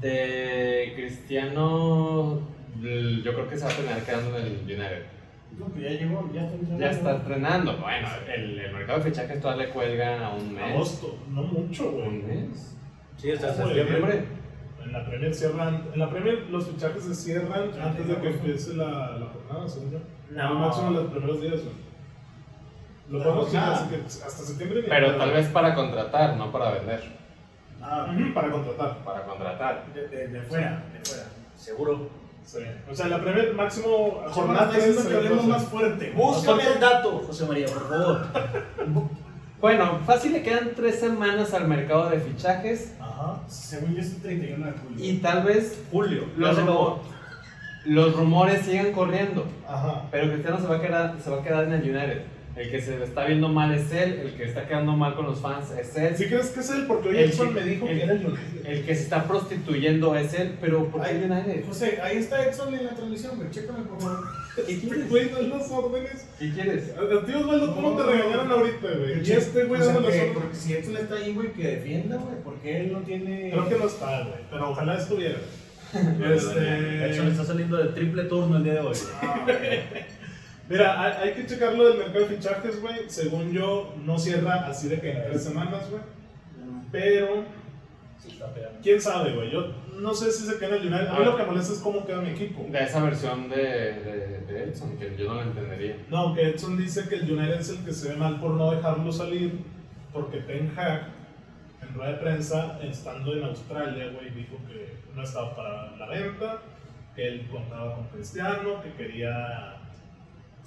[0.00, 2.40] De Cristiano,
[2.80, 5.02] yo creo que se va a terminar quedando en el United.
[5.58, 6.84] No, pues ya llegó, ya está entrenando.
[6.84, 7.76] Ya está entrenando.
[7.78, 10.64] Bueno, el, el mercado de fichajes todavía le cuelga a un mes.
[10.64, 12.08] Agosto, no mucho, güey.
[12.08, 12.76] ¿Un mes?
[13.16, 14.24] Sí, está Ojo, septiembre.
[14.84, 18.28] En la Premier cierran, en la Premier los fichajes se cierran Ya antes de que
[18.28, 19.98] empiece la, la jornada, según yo.
[20.30, 20.48] No.
[20.50, 21.86] Lo máximo en los primeros días, güey.
[23.08, 24.84] Lo podemos hasta septiembre.
[24.88, 27.02] Pero tal vez para contratar, no para vender.
[27.82, 28.98] Ah, para contratar.
[29.04, 29.84] Para contratar.
[29.94, 31.24] de, de, de fuera, de fuera.
[31.56, 32.08] Seguro.
[32.44, 32.58] Sí.
[32.90, 35.48] O sea, la Premier máximo Jornada que hablemos 12.
[35.48, 36.12] más fuerte.
[36.14, 38.26] Búscame el dato, José María, por favor.
[39.58, 43.40] Bueno, fácil le quedan tres semanas al mercado de fichajes Ajá.
[43.48, 45.04] Según yo es el 31 de julio.
[45.04, 46.24] y tal vez Julio.
[46.36, 46.58] los,
[47.86, 49.46] los rumores sigan corriendo.
[49.66, 50.02] Ajá.
[50.10, 52.22] Pero Cristiano se va, a quedar, se va a quedar en el United.
[52.56, 55.26] El que se le está viendo mal es él, el que está quedando mal con
[55.26, 56.16] los fans es él.
[56.16, 56.84] ¿Sí crees que es él?
[56.88, 58.66] Porque hoy El Edson que- me dijo el- que era el United.
[58.66, 61.66] El que se está prostituyendo es él, pero ¿por qué Ay, United?
[61.66, 63.50] José, ahí está Edson en la transmisión, güey.
[63.50, 64.24] Chécame, por favor.
[64.66, 65.10] ¿Qué quieres?
[65.10, 66.26] güey da las órdenes.
[66.38, 66.94] ¿Qué quieres?
[66.96, 69.28] A ti, Osvaldo, ¿cómo te regañaron ahorita, güey?
[69.28, 70.32] Y este güey dando las órdenes.
[70.32, 72.36] Porque si Edson está ahí, güey, que defienda, güey.
[72.42, 73.50] Porque él no tiene.
[73.50, 74.40] Creo que no está, güey.
[74.50, 75.36] Pero ojalá estuviera.
[75.94, 77.28] Este.
[77.28, 78.96] está saliendo de triple turno el día de hoy.
[79.22, 79.46] Ah.
[80.68, 83.08] Mira, hay, hay que checar lo del mercado de fichajes, güey.
[83.08, 86.02] Según yo, no cierra así de que en tres semanas, güey.
[86.90, 87.44] Pero,
[88.82, 89.50] quién sabe, güey.
[89.50, 91.08] Yo no sé si se queda en el United.
[91.08, 92.66] A mí lo que molesta es cómo queda mi equipo.
[92.70, 95.96] De esa versión de, de, de Edson, que yo no la entendería.
[96.08, 98.72] No, que Edson dice que el United es el que se ve mal por no
[98.72, 99.60] dejarlo salir.
[100.12, 101.08] Porque Ten Hag,
[101.82, 106.62] en rueda de prensa, estando en Australia, güey, dijo que no estaba para la venta.
[107.14, 109.75] Que él contaba con Cristiano, que quería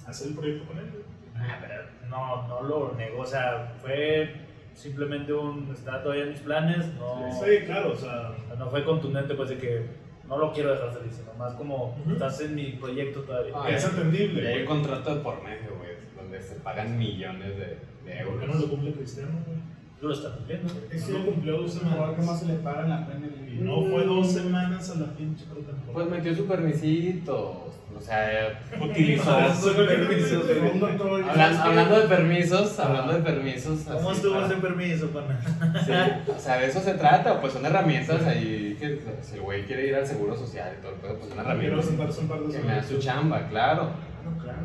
[0.06, 0.90] hacer el proyecto con él.
[1.36, 1.74] Ah, pero
[2.08, 3.20] no, no lo negó.
[3.20, 4.34] O sea, fue
[4.74, 5.70] simplemente un.
[5.72, 6.86] Está todavía en mis planes.
[6.98, 8.32] No, Sí, claro, o sea.
[8.58, 9.86] no fue contundente, pues de que
[10.28, 13.52] no lo quiero dejar salir, sino más como estás en mi proyecto todavía.
[13.56, 14.42] Ah, es entendible.
[14.42, 18.38] Y hay un contrato de por medio, güey, donde se pagan millones de, de ¿Por
[18.38, 18.60] qué no euros.
[18.60, 19.58] lo cumple Cristiano, güey?
[20.00, 20.72] Lo está cumpliendo.
[20.90, 22.16] Es No el cumplió dos semanas.
[22.16, 23.60] que más se le paga en la Premier Y League.
[23.62, 25.92] no fue dos semanas a la pinche pretemporada.
[25.92, 27.66] Pues metió su permisito.
[27.94, 29.30] O sea, utilizó.
[29.30, 30.54] Ah, Su permiso, güey.
[30.54, 33.80] Segundo todo- Hablan- hablando de permisos, hablando de permisos.
[33.80, 35.40] ¿Cómo así estuvo para- ese permiso, pana?
[35.84, 35.92] Sí,
[36.34, 39.88] o sea, de eso se trata, pues son herramientas ahí que si el güey quiere
[39.88, 42.98] ir al seguro social y todo, el pedo, pues son herramientas que me da su
[42.98, 43.90] chamba, claro.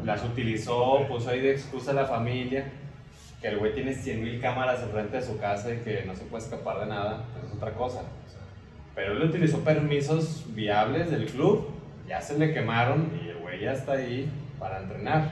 [0.06, 2.72] Las utilizó, puso ahí de excusa a la familia,
[3.42, 6.24] que el güey tiene 100 mil cámaras enfrente de su casa y que no se
[6.26, 8.02] puede escapar de nada, pues es otra cosa.
[8.96, 11.70] Pero él utilizó permisos viables del club,
[12.08, 14.30] ya se le quemaron y el güey ya está ahí
[14.60, 15.32] para entrenar.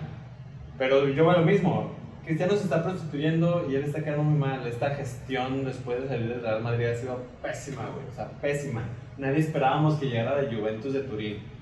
[0.77, 1.95] Pero yo veo lo mismo,
[2.25, 4.65] Cristiano se está prostituyendo y él está quedando muy mal.
[4.65, 8.83] Esta gestión después de salir del Real Madrid ha sido pésima, güey, o sea, pésima.
[9.17, 11.52] Nadie esperábamos que llegara la Juventus de Turín.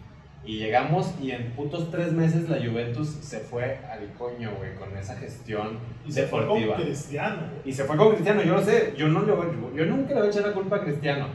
[0.44, 4.98] Y llegamos y en putos tres meses la Juventus se fue al coño, güey, con
[4.98, 6.76] esa gestión Y se fue con deportiva.
[6.78, 7.62] Cristiano, güey.
[7.66, 10.20] Y se fue con Cristiano, yo lo sé, yo, no le voy- yo nunca le
[10.22, 11.28] voy a echar la culpa a Cristiano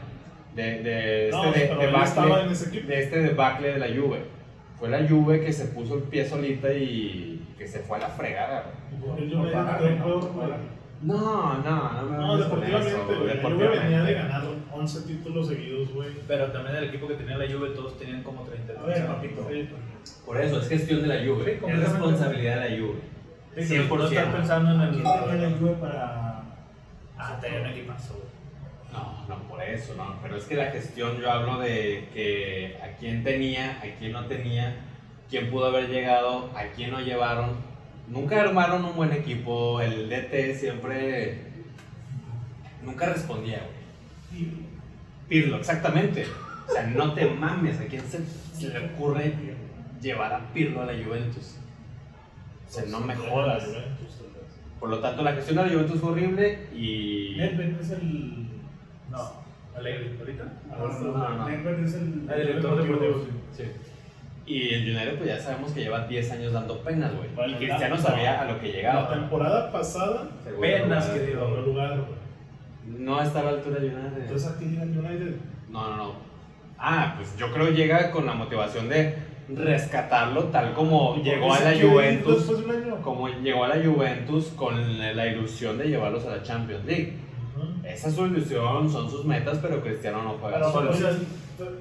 [0.55, 1.65] de, de No, este de,
[2.43, 2.87] en ese equipo.
[2.87, 4.19] de este debacle de la Juve.
[4.77, 8.09] Fue la Juve que se puso el pie solita y que se fue a la
[8.09, 8.65] fregada,
[9.01, 9.23] güey.
[9.23, 10.57] El Juve para- creo que fue- no, para-
[11.01, 13.37] No, no, no me No, deportivamente, güey.
[13.37, 16.09] La Juve venía de ganar 11 títulos seguidos, güey.
[16.27, 18.73] Pero también el equipo que tenía la Juve, todos tenían como 30.
[18.81, 19.47] A ver, papito.
[19.49, 19.69] Sí,
[20.25, 22.99] Por eso, es gestión de la Juve, Sí, es responsabilidad de la Juve.
[23.57, 23.97] Sí, 100%.
[23.97, 25.51] No estar pensando en ¿A quién tenía el.
[25.51, 26.41] la Juve para...?
[27.17, 28.27] Ah, tenía un equipazo, güey.
[28.93, 30.15] No, no por eso, no.
[30.21, 34.25] Pero es que la gestión, yo hablo de que a quién tenía, a quién no
[34.25, 34.75] tenía,
[35.29, 37.55] quién pudo haber llegado, a quién no llevaron.
[38.07, 39.81] Nunca armaron un buen equipo.
[39.81, 41.41] El DT siempre.
[42.83, 43.59] Nunca respondía,
[44.31, 44.47] güey.
[45.27, 46.25] Pirlo, exactamente.
[46.67, 47.79] O sea, no te mames.
[47.79, 48.19] ¿A quién se,
[48.53, 49.33] se le ocurre
[50.01, 51.55] llevar a Pirlo a la Juventus?
[52.67, 53.65] O sea, no me jodas.
[54.79, 57.35] Por lo tanto, la gestión de la Juventus fue horrible y.
[57.37, 58.47] Nedved es el...
[59.09, 59.31] No,
[59.75, 60.43] Alegre, ¿ahorita?
[60.69, 61.49] no, no.
[61.49, 62.29] Nedved es el...
[62.29, 63.25] El director deportivo.
[63.55, 63.63] Sí.
[64.47, 67.27] Y el United, pues ya sabemos que lleva 10 años dando penas, güey.
[67.35, 69.09] Vale, y Cristiano la- sabía a lo que La llegaba.
[69.13, 70.29] temporada pasada,
[70.59, 71.39] Penas que dio.
[71.39, 72.97] segundo lugar, güey.
[72.99, 74.21] No está a la altura del United.
[74.21, 75.35] Entonces aquí llega el United.
[75.69, 76.11] No, no, no.
[76.79, 79.15] Ah, pues yo creo que llega con la motivación de
[79.53, 82.37] rescatarlo tal como ¿Y por llegó a la Juventus.
[82.37, 83.01] Después de un año.
[83.01, 87.13] Como llegó a la Juventus con la ilusión de llevarlos a la Champions League.
[87.83, 90.91] Esa es su ilusión, son sus metas, pero Cristiano no juega solo.
[90.91, 91.09] o sea,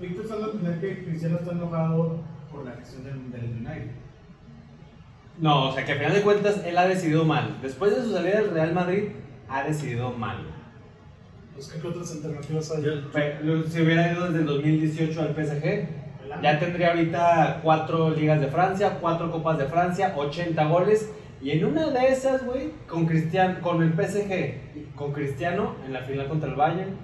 [0.00, 2.20] Víctor a entender que Cristiano está enojado
[2.56, 3.90] por la gestión del, del United.
[5.38, 7.58] No, o sea que al final de cuentas él ha decidido mal.
[7.62, 9.08] Después de su salida del Real Madrid,
[9.48, 10.38] ha decidido mal.
[11.54, 12.82] Pues, ¿qué otras alternativas hay?
[12.82, 13.36] Yo- Fe-
[13.68, 15.88] Si hubiera ido desde el 2018 al PSG,
[16.42, 21.12] ya tendría ahorita cuatro ligas de Francia, cuatro copas de Francia, 80 goles.
[21.42, 26.00] Y en una de esas, güey, con Cristian, con el PSG, con Cristiano en la
[26.00, 26.96] final contra el Bayern,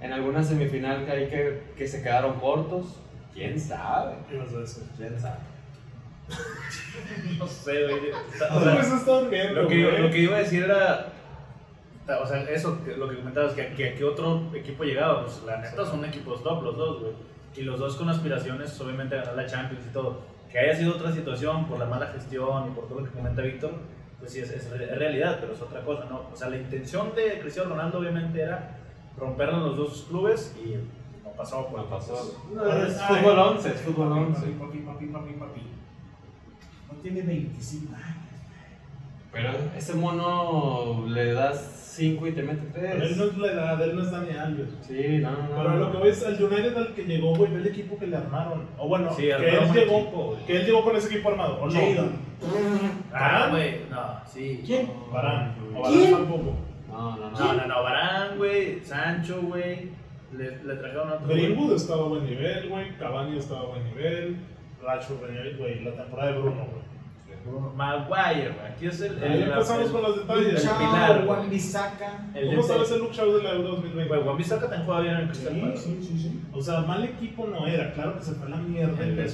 [0.00, 3.00] en alguna semifinal que hay que, que se quedaron cortos,
[3.38, 4.84] quién sabe, ¿Qué a decir?
[4.96, 5.36] quién sabe.
[7.38, 8.10] No sé, güey.
[8.10, 10.02] O sea, pues está durmiendo, lo, que, güey.
[10.02, 11.06] lo que iba a decir era.
[12.22, 15.84] O sea, eso, lo que comentabas, que, que, que otro equipo llegaba, pues la neta
[15.84, 17.12] son equipos top los dos, güey.
[17.56, 20.20] Y los dos con aspiraciones, obviamente, a ganar la Champions y todo.
[20.50, 23.42] Que haya sido otra situación por la mala gestión y por todo lo que comenta
[23.42, 23.72] Víctor,
[24.18, 26.22] pues sí, es, es re- es realidad, pero es otra cosa, ¿no?
[26.32, 28.76] O sea, la intención de Cristiano Ronaldo, obviamente, era
[29.18, 30.76] rompernos los dos clubes y
[31.38, 31.82] pasó, pues.
[31.84, 32.36] No pasó.
[32.70, 34.40] Ay, es fútbol 11, es fútbol papi, 11.
[34.58, 35.60] Papi, papi, papi, papi.
[36.90, 38.04] No tiene 25 años.
[39.32, 43.16] Pero ese mono le das 5 y te mete Pero él 3.
[43.16, 44.68] no es la edad, él no es Dani Alves.
[44.86, 45.56] Sí, no, no, no.
[45.56, 48.06] Pero lo que voy es al United al que llegó, güey, ve el equipo que
[48.06, 48.66] le armaron.
[48.78, 51.60] O bueno, Sí, que, él llegó, equipo, que él llegó con ese equipo armado.
[51.60, 51.72] ¿O no?
[51.72, 52.12] Jadon.
[53.12, 54.62] Ah, güey, no, sí.
[54.64, 54.90] ¿Quién?
[55.12, 55.52] Varane.
[55.76, 56.12] O ¿Quién?
[56.12, 56.54] Varane tampoco.
[56.88, 57.38] No, no, no.
[57.38, 59.90] No, no, no, Barán, güey, Sancho, güey,
[60.36, 61.26] le, le trajeron otro.
[61.28, 62.96] Greenwood estaba a buen nivel, güey.
[62.98, 64.36] Cavani estaba a buen nivel.
[64.82, 65.18] Rashford,
[65.58, 66.88] güey, la temporada de Bruno, güey.
[67.76, 69.22] Maguire, güey, aquí es el.
[69.22, 70.62] Ahí el empezamos el- con los detalles.
[70.62, 71.48] Chao, pilar, Juan.
[71.50, 72.26] Bisaca.
[72.34, 74.08] el ¿Cómo sabes el look show de la Euro 2020?
[74.08, 75.82] Güey, Juan Bisaca también juega bien en el Crystal Sí, Palace.
[75.82, 76.40] sí, sí, sí.
[76.52, 77.92] O sea, mal equipo no era.
[77.94, 79.02] Claro que se fue a la mierda.
[79.02, 79.28] El el.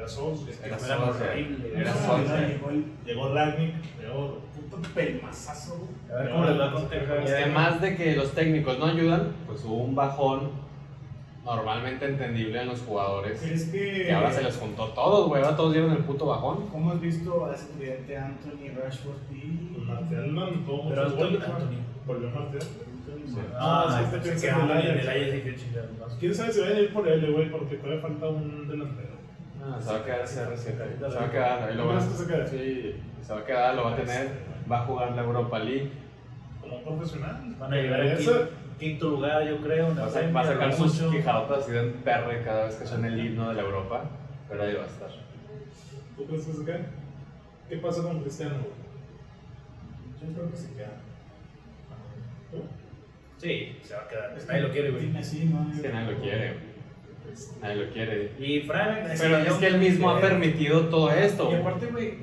[0.00, 0.58] Era Solskjaer.
[0.64, 2.48] Era horrible, Era Solskjaer.
[2.48, 2.70] Llegó
[3.06, 4.40] Llegó Ragnick, peor.
[4.54, 5.78] puto pelmazazo.
[5.78, 6.12] güey.
[6.18, 6.82] A ver cómo les va con.
[6.82, 10.50] Y además de que los técnicos no ayudan, pues hubo un bajón
[11.44, 13.40] normalmente entendible en los jugadores.
[13.40, 14.04] ¿Crees que.?
[14.06, 15.42] Que ahora se les juntó todos, güey.
[15.42, 16.68] Ahora todos dieron el puto bajón.
[16.70, 19.76] ¿Cómo has visto a ese estudiante Anthony Rashford y.
[19.80, 21.02] Martial no anotó Pero.
[21.02, 21.78] Anthony.
[22.06, 22.62] Volvió Martial.
[23.58, 26.16] Ah, Ah, sí, este en en el Ajax.
[26.18, 27.50] ¿Quién sabe si van a ir por él, güey?
[27.50, 29.09] Porque todavía falta un delantero.
[29.76, 30.56] Ah, se va a quedar CR7.
[30.56, 31.62] Se va a quedar.
[31.68, 32.46] Ahí lo ¿Tú va crees que se quede?
[32.48, 34.30] Sí, se va a quedar, lo va a tener.
[34.70, 35.90] Va a jugar la Europa League.
[36.60, 37.56] como profesional.
[37.58, 38.50] Van a llegar aquí ser.
[38.78, 39.94] quinto lugar, yo creo.
[39.94, 41.10] Va a, va a sacar sus mucho.
[41.10, 44.04] quijadotas así de perre cada vez que suene el himno de la Europa.
[44.48, 45.10] Pero ahí va a estar.
[46.16, 46.80] ¿Tú crees que se queda?
[47.68, 48.56] ¿Qué pasa con Cristiano?
[50.20, 50.92] Yo creo que se queda.
[52.50, 52.62] ¿Tú?
[53.38, 54.36] Sí, se va a quedar.
[54.48, 55.06] Nadie lo quiere, güey.
[55.06, 56.69] Dime, sí, no, Es que nadie lo quiere.
[57.60, 58.32] Nadie lo quiere.
[58.38, 58.98] Y Frank.
[59.18, 61.50] Pero es que él mismo ha permitido todo esto.
[61.50, 62.14] Y aparte, güey,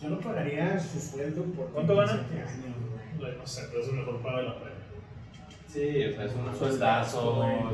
[0.00, 2.12] yo no pagaría su sueldo por ¿Cuánto gana?
[2.12, 3.18] 17 años, güey.
[3.18, 4.80] Bueno, No sé, pero es el mejor pago de la Premier.
[5.66, 7.72] Sí, o sea, es un sueldazo.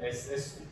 [0.00, 0.62] Es, es,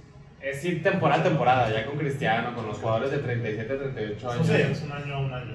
[0.40, 4.32] es ir temporada a temporada, ya con Cristiano, con los jugadores de 37 38 No
[4.32, 4.46] años.
[4.46, 5.54] sé, es un año a un año.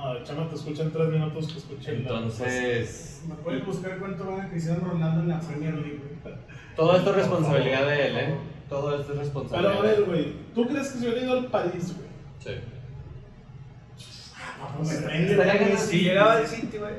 [0.00, 1.92] No, Chama te escucha en tres minutos que escuché.
[1.96, 6.34] Entonces, ¿Me puedes buscar cuánto gana Cristiano Ronaldo en la Premier League, güey?
[6.74, 8.34] todo esto es responsabilidad de él, ¿eh?
[8.68, 11.32] Todo esto es Pero responsabilidad a de ver, güey, ¿tú crees que si hubiera ido
[11.34, 12.08] al París, güey?
[12.38, 12.62] Sí.
[14.58, 15.64] No, me prende, Estaría güey.
[15.64, 15.82] ganando.
[15.86, 16.94] Si llegaba al City, güey.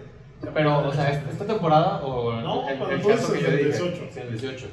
[0.54, 3.70] Pero, o sea, ¿esta temporada o No, el, pero el caso que yo el dije?
[3.70, 4.08] 18.
[4.12, 4.68] Sí, el 18.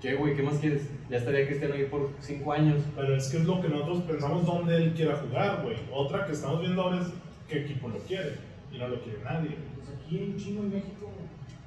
[0.00, 0.36] ¿Qué, güey?
[0.36, 0.82] ¿Qué más quieres?
[1.10, 2.82] Ya estaría Cristiano ahí por 5 años.
[2.94, 5.76] Pero es que es lo que nosotros pensamos dónde él quiera jugar, güey.
[5.92, 7.08] Otra que estamos viendo ahora es
[7.48, 8.34] qué equipo lo quiere.
[8.72, 9.56] Y no lo quiere nadie.
[9.76, 11.10] Pues aquí en Chino, en México.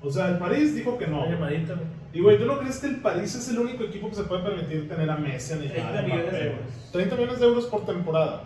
[0.01, 1.29] O sea, el París dijo que no.
[1.29, 1.75] Llamadita.
[2.13, 4.43] Y güey, ¿tú no crees que el París es el único equipo que se puede
[4.43, 6.91] permitir tener a Messi, a Neymar, 30 a millones de euros.
[6.91, 8.43] 30 millones de euros por temporada.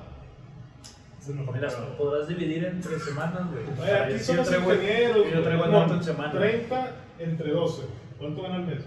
[1.21, 1.97] Es el mejor Mira, pago.
[1.97, 3.63] podrás dividir entre semanas, güey.
[3.81, 5.17] Oye, aquí yo somos traigo- ingenieros.
[5.31, 5.81] Yo traigo güey.
[5.81, 6.31] el No, en semana.
[6.34, 7.84] 30 entre 12.
[8.19, 8.84] ¿Cuánto gana el mes?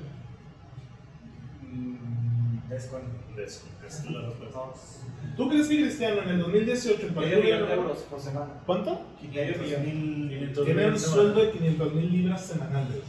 [2.66, 3.08] Mm, Descuento.
[3.36, 4.60] Eso, esa es la respuesta.
[5.36, 8.20] ¿Tú crees que Cristiano en el 2018 el París Medio hubiera millón de euros por
[8.20, 8.50] semana.
[8.64, 9.02] ¿Cuánto?
[9.22, 9.82] Medio millón.
[9.84, 13.02] 500 Tiene un sueldo de 500 mil libras semanales.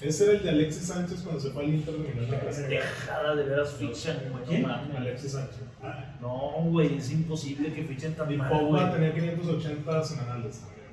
[0.00, 2.68] Ese era el de Alexis Sánchez cuando se fue al Inter de Milán.
[2.68, 4.44] Dejada de veras fichan, güey.
[4.44, 4.62] ¿Quién?
[4.62, 4.96] No mames.
[4.96, 5.60] Alexis Sánchez.
[5.82, 8.92] Ah, No, güey, es imposible que fichen tan Y mal, Pogba güey.
[8.92, 10.85] tenía 580 semanales también.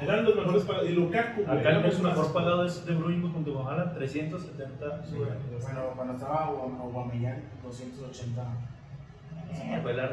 [0.00, 0.84] Eran los mejores para.
[0.84, 2.28] Y Lukaku, Acá el mejor más.
[2.28, 5.04] pagado es De Bruyne junto con Haaland, 370.
[5.04, 8.42] Sí, Bueno, cuando estaba Aubame- Aubameyang, 280.
[9.52, 10.08] Sí, pues la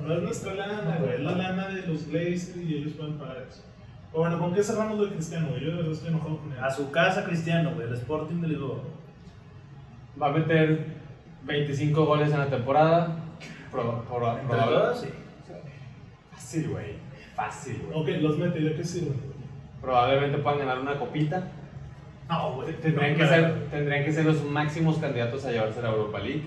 [0.00, 1.14] No es nuestra lana, güey.
[1.14, 3.62] Es la lana de los Glazers y ellos pueden pagar eso.
[4.10, 5.48] Pero bueno, ¿con qué cerramos lo de Cristiano?
[5.48, 5.60] güey?
[5.62, 6.58] Yo de verdad estoy enojado con él.
[6.62, 8.78] A su casa, Cristiano, güey, el Sporting de Lisboa.
[10.20, 10.86] Va a meter
[11.44, 13.16] 25 goles en la temporada.
[13.70, 15.08] Pro, pro- probable- sí.
[16.32, 17.05] Fácil, güey.
[17.36, 18.16] Fácil, güey.
[18.16, 19.20] Ok, los mete, ¿de qué sirven?
[19.80, 21.48] Probablemente puedan ganar una copita.
[22.28, 22.72] No, güey.
[22.74, 23.54] Tendrían, no, que claro.
[23.54, 26.42] ser, tendrían que ser los máximos candidatos a llevarse la Europa League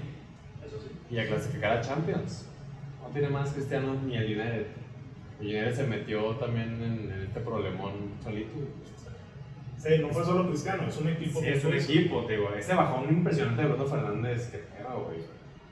[0.65, 0.89] Eso sí.
[1.15, 2.49] y a clasificar a Champions.
[3.01, 4.65] No tiene más Cristiano ni el United.
[5.39, 8.51] El United se metió también en, en este problemón solito.
[9.77, 11.39] Sí, no fue solo Cristiano, es un equipo.
[11.39, 12.49] Sí, es un equipo, te digo.
[12.53, 15.19] Ese bajón impresionante de Bruno Fernández, que pedo, güey.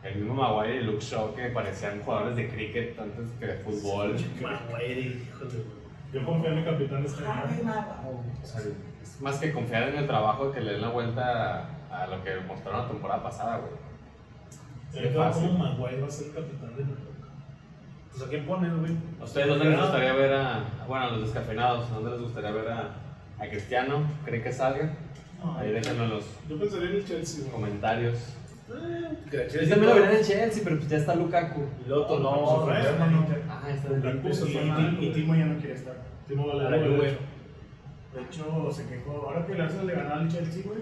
[0.04, 4.16] El mismo Maguire y Luke Shaw que parecían jugadores de cricket antes que de fútbol.
[4.42, 5.78] Maguire, híjole, güey.
[6.14, 7.44] Yo confío en mi capitán de este año.
[8.42, 8.62] O sea,
[9.02, 12.24] es más que confiar en el trabajo que le den la vuelta a, a lo
[12.24, 13.72] que mostraron la temporada pasada, güey.
[15.10, 15.50] Queda fácil.
[15.50, 16.84] como Maguire va a ser capitán de.
[18.12, 18.94] Pues a quién pones, güey.
[19.20, 22.68] ¿A ustedes dónde les gustaría ver a, bueno, a los descafeinados, dónde les gustaría ver
[22.70, 22.92] a,
[23.40, 24.02] a Cristiano?
[24.24, 24.94] ¿Creen que salga?
[25.58, 27.52] Ahí déjenlo en los Yo pensaría en el Chelsea, güey.
[27.52, 28.18] comentarios.
[28.68, 31.62] Yo también lo vería en el Chelsea, pero pues ya está Lukaku.
[31.86, 33.28] Y luego No, no, no.
[33.50, 34.30] Ah, está Lukaku
[35.02, 35.96] Y, Timo ya no quiere estar.
[36.28, 38.72] Timo A la Valero, de hecho.
[38.72, 39.28] Se quejó.
[39.28, 40.80] Ahora que el Arsenal le ganó al Chelsea, güey.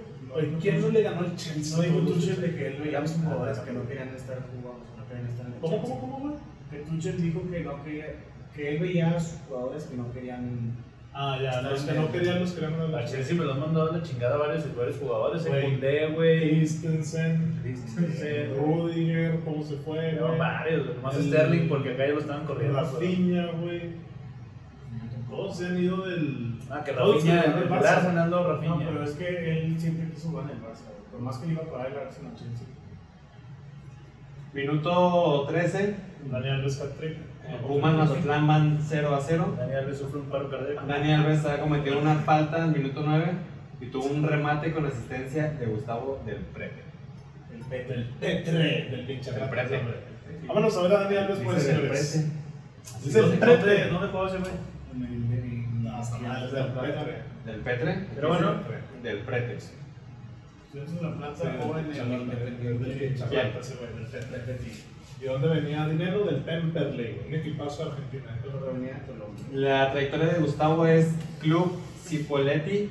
[0.61, 1.77] ¿quién no le ganó al Chelsea?
[1.77, 4.85] No dijo Tuchel de que él veía a los jugadores que no querían estar jugando,
[4.97, 6.35] no querían estar en el ¿Cómo, cómo, cómo, güey?
[6.69, 8.05] Que Tuchel dijo que no quería,
[8.53, 10.75] que él veía a sus jugadores que no querían.
[11.17, 13.89] Ah, ya, los que no querían los querían A al Chelsea me lo han mandado
[13.89, 15.45] a la chingada varios, varios jugadores.
[15.45, 16.49] En Koundé, güey.
[16.57, 18.53] Christensen, Christensen.
[18.57, 20.11] Rudiger, ¿cómo se fue?
[20.13, 20.97] No, varios, güey.
[21.01, 22.77] Más El- Sterling porque acá ya lo estaban corriendo.
[22.81, 23.91] Rafinha, güey.
[25.29, 26.59] Todos se han ido del.
[26.69, 27.95] Ah, que Rafinha, el Barça.
[27.97, 28.75] Arsenal no No, Rafinha.
[28.89, 30.83] pero es que él siempre quiso jugar en el Barça.
[30.83, 31.11] güey.
[31.11, 32.67] Por más que le iba a pagar el Arsenal al Chelsea.
[34.53, 35.95] Minuto 13.
[36.31, 37.17] Dani Alves hat-trick.
[37.67, 39.55] Pumas Mazatlán van 0 a 0.
[39.57, 40.85] Daniel Alves sufre un paro cardíaco.
[40.87, 43.31] Dani Alves ha cometido una falta en el minuto 9
[43.81, 46.83] y tuvo un remate con asistencia de Gustavo del Prete.
[47.53, 47.93] El Pepe.
[47.93, 49.81] Del Petre, del pinche Del gato, Prete.
[50.47, 52.11] Vámonos a ver a Dani Alves, del señores.
[52.15, 52.31] Prete.
[53.03, 53.89] Dice el ¿Dónde, Prete.
[53.89, 54.51] ¿Dónde jugaba ese güey?
[54.95, 57.15] En el- en- No, mal, es del Petre.
[57.45, 58.07] Del Petre.
[58.15, 58.53] Pero bueno.
[59.03, 59.57] Del Prete.
[60.73, 62.53] Entonces la plata Sí, joven el ese del Petre.
[65.21, 66.23] ¿Y dónde venía dinero?
[66.25, 68.23] Del Temperley, güey, un equipazo argentino.
[68.43, 69.45] Pero venía de Colombia.
[69.53, 71.71] La trayectoria de Gustavo es Club
[72.05, 72.89] Cipoletti,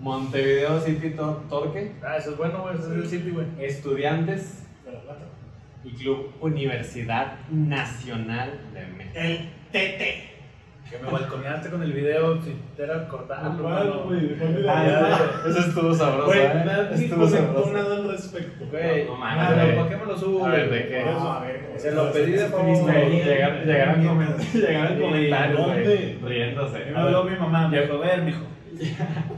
[0.00, 2.74] Montevideo City Tor- Torque, Ah, eso es bueno, güey.
[2.76, 3.46] Ese es el City, güey.
[3.58, 5.24] Estudiantes De la plata.
[5.84, 9.14] y Club Universidad Nacional de México.
[9.14, 9.38] El
[9.72, 10.33] TT.
[10.98, 13.66] Que me balconeaste con el video, si era cortarlo.
[13.66, 14.36] Claro, güey.
[14.68, 16.62] Ah, ya, Eso estuvo sabroso, Güey, ¿eh?
[16.64, 17.72] nadie Estuvo sabroso.
[17.72, 18.64] nada al respecto.
[18.70, 19.74] Güey, No, no mames.
[19.76, 20.46] ¿para qué me lo subo?
[20.46, 20.70] A ver?
[20.70, 21.04] ¿de qué?
[21.04, 22.94] No, a ver, Se lo pedí de favor.
[22.94, 24.06] Llegaron
[25.00, 25.58] comentarios.
[25.60, 26.18] ¿dónde?
[26.22, 26.84] Riéndose.
[26.92, 28.44] Me habló mi mamá, me dijo, a ver, mijo.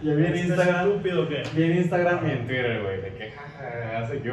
[0.03, 1.43] Yo vi en ¿Estás Instagram, estúpido o qué?
[1.55, 4.33] vi en Instagram y en Twitter, güey, de que jaja, hace yo.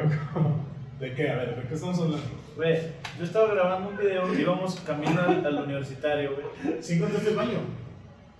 [1.03, 1.29] ¿De qué?
[1.29, 2.25] A ver, ¿de qué estamos hablando?
[2.55, 2.77] Güey,
[3.19, 6.81] yo estaba grabando un video, íbamos camino al, al universitario, güey.
[6.81, 7.59] ¿Sí encontraste el baño?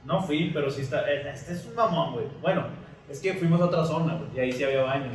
[0.05, 1.01] No fui, pero sí está.
[1.11, 2.25] eh, Este es un mamón, güey.
[2.41, 2.65] Bueno,
[3.09, 5.07] es que fuimos a otra zona, güey, y ahí sí había baño.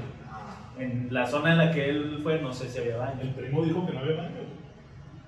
[0.76, 0.86] güey.
[0.86, 3.32] En la zona en la que él fue, no sé si había El baño.
[3.36, 4.34] primo dijo que no había baño.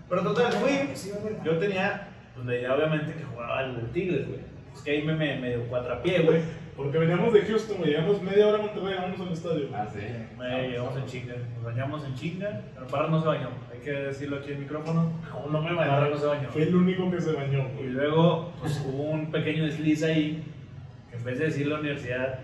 [0.09, 0.73] Pero total, fui.
[0.95, 1.43] Sí, va a haber.
[1.43, 4.41] Yo tenía, pues la idea obviamente que jugaba al Tigres, güey.
[4.75, 6.41] Es que ahí me, me medio cuatrapié, güey.
[6.83, 7.91] Porque veníamos de Houston, güey.
[7.91, 9.69] Llegamos media hora a Monterrey, vamos al estadio.
[9.75, 10.01] Ah, sí.
[10.39, 13.91] Me llevamos en chinga, nos bañamos en chinga, pero Parra no se bañó, hay que
[13.91, 15.13] decirlo aquí en el micrófono.
[15.31, 16.11] No, no me Parra bañé.
[16.11, 16.49] no se bañó.
[16.49, 17.89] Fue el único que se bañó, Y güey.
[17.91, 20.43] luego pues, hubo un pequeño desliz ahí,
[21.11, 22.41] que en vez de decir la universidad,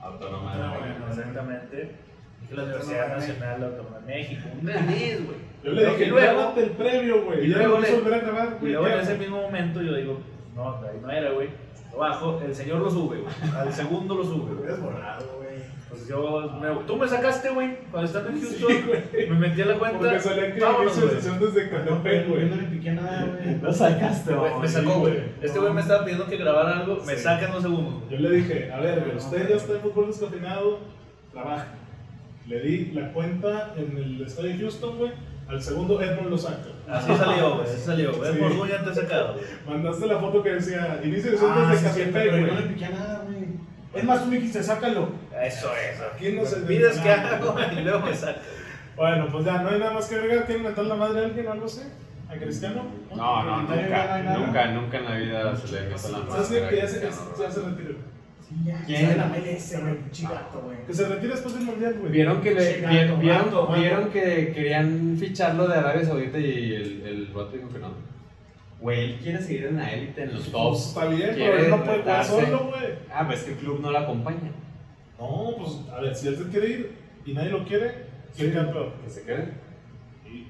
[0.00, 0.52] Autónoma.
[0.54, 0.92] Ah, güey.
[0.92, 1.06] bueno.
[1.08, 1.90] exactamente,
[2.42, 5.38] dije la Universidad Nacional Autónoma de México, un desliz, güey.
[5.62, 7.40] Yo le dije, y luego, el previo, güey.
[7.42, 7.82] y Y ya luego y
[8.60, 8.72] güey.
[8.72, 10.20] luego en ese mismo momento yo digo,
[10.54, 11.48] no, ahí no era, güey.
[11.92, 13.34] Lo bajo, el señor lo sube, güey.
[13.56, 14.58] Al segundo lo sube, Lo güey.
[14.58, 15.50] hubieras borrado, güey.
[15.88, 19.30] Pues yo, me- tú me sacaste, güey, cuando estaba en Sí, Houston, güey.
[19.30, 19.98] me metí a la cuenta.
[19.98, 21.14] Porque salía que vámonos, güey.
[21.16, 22.60] sesión desde No, Catepec, pero yo no güey.
[22.60, 23.60] le piqué nada, güey.
[23.60, 24.60] Lo sacaste, Güey, güey.
[24.62, 25.12] me sacó, sí, güey.
[25.14, 25.24] güey.
[25.42, 27.22] Este güey me estaba pidiendo que grabara algo, me Sí.
[27.24, 27.94] saca en dos segundos.
[28.04, 28.10] güey.
[28.22, 30.78] Yo le dije, a ver, güey, usted ya está en fútbol descafeinado,
[31.32, 31.66] trabaja.
[32.46, 35.12] Le di la cuenta en el estadio de Houston, güey.
[35.50, 36.68] Al segundo Edmond lo saca.
[36.88, 38.32] Así salió, güey, así salió, güey.
[38.32, 38.38] Sí.
[38.38, 39.36] Por Orgullo te he sacado.
[39.66, 42.88] Mandaste la foto que decía, inicio de Ah, sí, Catepec, pero yo no le piqué
[42.88, 43.44] nada, güey.
[43.92, 45.08] Es más, tú me dijiste, sácalo.
[45.42, 46.00] Eso es.
[46.00, 48.40] Aquí no se pides que güey, y luego me saca.
[48.96, 50.46] Bueno, pues ya, no hay nada más que agregar.
[50.46, 51.82] ¿Quieren meter la madre a alguien o algo así?
[52.28, 52.84] ¿A Cristiano?
[53.10, 56.68] No, no, No nunca, nunca, nunca en la vida se le metió la ¿Sabes mano.
[56.68, 56.76] qué?
[56.76, 56.86] Que ya
[57.50, 57.94] se retiró.
[58.50, 58.82] Sí, ya.
[58.84, 59.02] ¿Quién?
[59.06, 60.10] Sale la MLS, güey.
[60.10, 60.84] Chigato, güey.
[60.86, 62.12] Que se retire después del mundial, güey.
[62.12, 67.02] Vieron que, le, Sí, vieron, vieron, vieron que querían ficharlo de Arabia Saudita y el,
[67.06, 67.88] el vato dijo que no.
[68.80, 70.88] Güey, él quiere seguir en la élite, en los tops.
[70.88, 72.44] está bien, Quiere pero él no puede jugar retarse.
[72.46, 72.86] solo, güey.
[73.12, 74.52] Ah, pues que el club no lo acompaña.
[75.18, 76.92] No, pues a ver, si él se quiere ir
[77.26, 77.92] y nadie lo quiere,
[78.32, 78.94] sería peor.
[79.04, 79.48] Que se quede.
[80.26, 80.46] Y,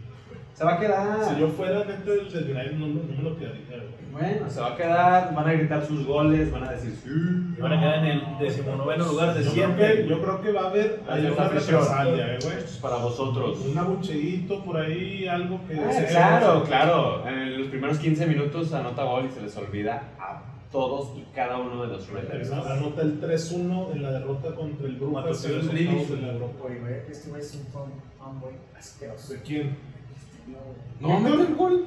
[0.55, 1.25] Se va a quedar.
[1.35, 3.90] Si yo fuera dentro del, del United, no, no me lo quedaría, güey.
[4.13, 7.09] Bueno, se va a quedar, van a gritar sus goles, van a decir sí.
[7.57, 9.95] Y van a quedar en el decimonoveno lugar de Yo creo, siempre.
[10.03, 12.57] que, yo creo que va a haber hay una represalia, eh, güey.
[12.57, 13.59] Esto es para vosotros.
[13.61, 15.75] Un abucheíto por ahí, algo que.
[15.81, 17.29] Ah, se- claro, claro.
[17.29, 20.43] En los primeros 15 minutos anota gol y se les olvida a
[20.73, 22.51] todos y cada uno de los Raiders.
[22.53, 26.65] Anota el 3-1 en la derrota contra el Brujas en los de la Europa.
[26.65, 29.33] Oye, este güey es un fan, fanboy asqueroso.
[29.33, 29.77] ¿De quién?
[30.15, 30.53] Este,
[31.01, 31.87] no, mete el gol.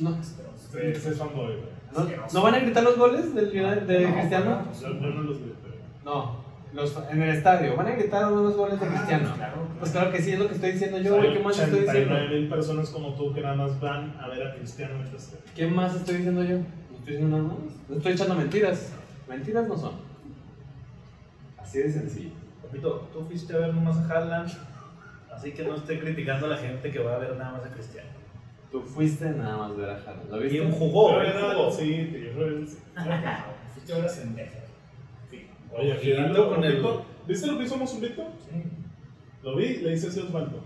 [0.00, 0.10] No.
[0.10, 0.45] Asqueroso.
[0.82, 1.54] Ese es fanboy.
[1.96, 4.62] ¿No, ¿no van a gritar los goles del de No, Cristiano?
[4.66, 5.36] pues, no los
[6.74, 7.74] los, en el estadio.
[7.76, 9.32] ¿Van a gritar unos goles de Ah, Cristiano?
[9.34, 9.56] claro.
[9.78, 11.32] Pues claro que sí, es lo que estoy diciendo yo, güey.
[11.32, 12.14] ¿Qué más estoy diciendo?
[12.28, 15.66] mil personas como tú que nada más van a ver a Cristiano mientras te- ¿Qué
[15.68, 16.56] más estoy diciendo yo?
[16.58, 17.58] No estoy diciendo nada más.
[17.88, 18.92] No estoy echando mentiras.
[19.28, 19.92] Mentiras no son.
[21.58, 22.30] Así de sencillo.
[22.62, 24.50] Papito, tú fuiste a ver nomás a Haaland,
[25.32, 27.70] así que no esté criticando a la gente que va a ver nada más a
[27.70, 28.08] Cristiano.
[28.76, 30.30] Tú fuiste nada más ver a Haaland.
[30.30, 30.56] ¿Lo viste?
[30.58, 31.70] Y un jugó, era-.
[31.70, 32.76] Sí, te- yo creo que sí.
[33.74, 33.90] Fuiste.
[35.30, 35.46] Sí.
[35.76, 38.22] Oye, Ojito Fidalgo, con el- Ojito, ¿Viste lo que hizo Mozumbeto?
[38.48, 38.62] Sí.
[39.42, 40.60] Lo vi, le hice así a Osvaldo.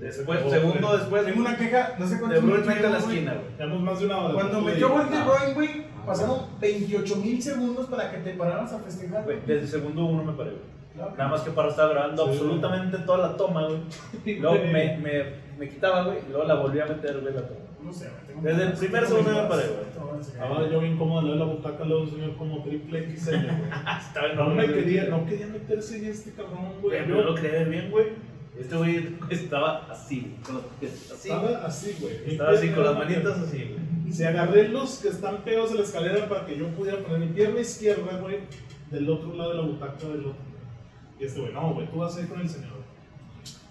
[0.00, 0.98] Después, Oh, segundo güey.
[1.00, 3.46] después, Tengo una queja, no sé de cuántos Bruyne minutos mete a la esquina, güey.
[3.58, 4.34] Llevamos más de una hora.
[4.34, 5.16] Cuando metió gol de.
[5.22, 5.68] Bruyne, güey,
[6.06, 9.24] pasaron 28 mil segundos para que te pararas a festejar.
[9.24, 10.77] Güey, Desde el segundo uno me paré, güey.
[10.98, 12.30] Nada más que para estaba grabando Sí.
[12.32, 14.38] absolutamente toda la toma, güey.
[14.40, 15.24] Luego me, me,
[15.58, 17.60] me quitaba, güey, y luego la volví a meter, güey, la toma.
[17.82, 20.20] No sé, tengo Desde el primer segundo me paré, güey.
[20.20, 24.34] Estaba yo bien cómodo, le doy la butaca, luego un señor como triple XL, güey.
[24.36, 27.08] No me quería, no quería meterse en este cabrón, güey.
[27.08, 28.06] Yo lo quería ver bien, güey.
[28.58, 31.28] Este güey estaba así, güey, con los pies así.
[31.30, 32.14] Estaba así, güey.
[32.26, 34.12] Estaba así con las manitas así, güey.
[34.12, 37.26] Se agarré los que están pegados a la escalera para que yo pudiera poner mi
[37.28, 38.38] pierna izquierda, güey,
[38.90, 40.47] del otro lado de la butaca del otro.
[41.18, 42.78] Y este güey, no, güey, tú vas a ir con el señor.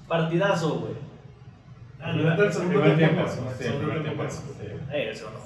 [0.08, 0.94] Partidazo, güey.
[2.00, 4.24] Ah, la neta, el segundo primer tiempo tiempo, pasó, sí, el segundo primer tiempo tiempo,
[4.24, 4.42] pasó.
[4.60, 4.94] sí.
[4.94, 5.40] Eh, el segundo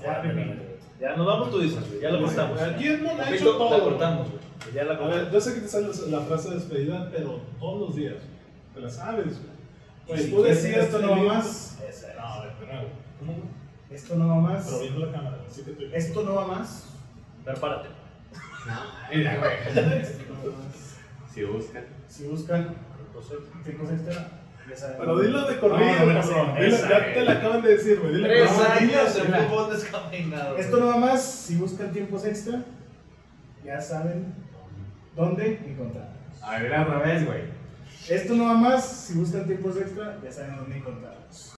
[0.99, 2.01] Ya, nos vamos, tú dices, güey.
[2.01, 2.61] Ya lo cortamos.
[2.61, 3.77] Aquí ha Papito, hecho todo.
[3.77, 4.41] La cortamos, güey.
[4.73, 5.31] Ya la A ver, cortamos.
[5.33, 8.15] yo sé que te sale la frase de despedida, pero todos los días.
[8.73, 9.51] Te la sabes, güey.
[10.07, 11.79] Pues si tú decías esto no va más.
[11.87, 12.07] Es.
[13.21, 13.33] No.
[13.95, 14.65] Esto no va más.
[14.65, 15.91] Pero viendo la cámara, así que.
[15.95, 16.89] Esto no va más.
[17.45, 17.89] Prepárate.
[19.13, 19.51] Mira, güey.
[21.33, 21.85] Si buscan.
[22.07, 22.75] Si buscan
[23.07, 24.27] Entonces, qué cosa extra,
[24.69, 24.97] Ya saben.
[24.99, 28.13] Pero dilo de corrido, No, Dilo- ya te la acaban de decir, güey.
[28.15, 30.57] Dile Tres no, años dilo, de fútbol descafeinado.
[30.57, 32.63] Esto nada más, si buscan tiempos extra,
[33.65, 34.33] ya saben
[35.15, 36.41] dónde encontrarlos.
[36.41, 37.41] A ver, otra vez, güey.
[38.09, 41.49] Esto nada más, si buscan tiempos extra, ya saben dónde encontrarlos.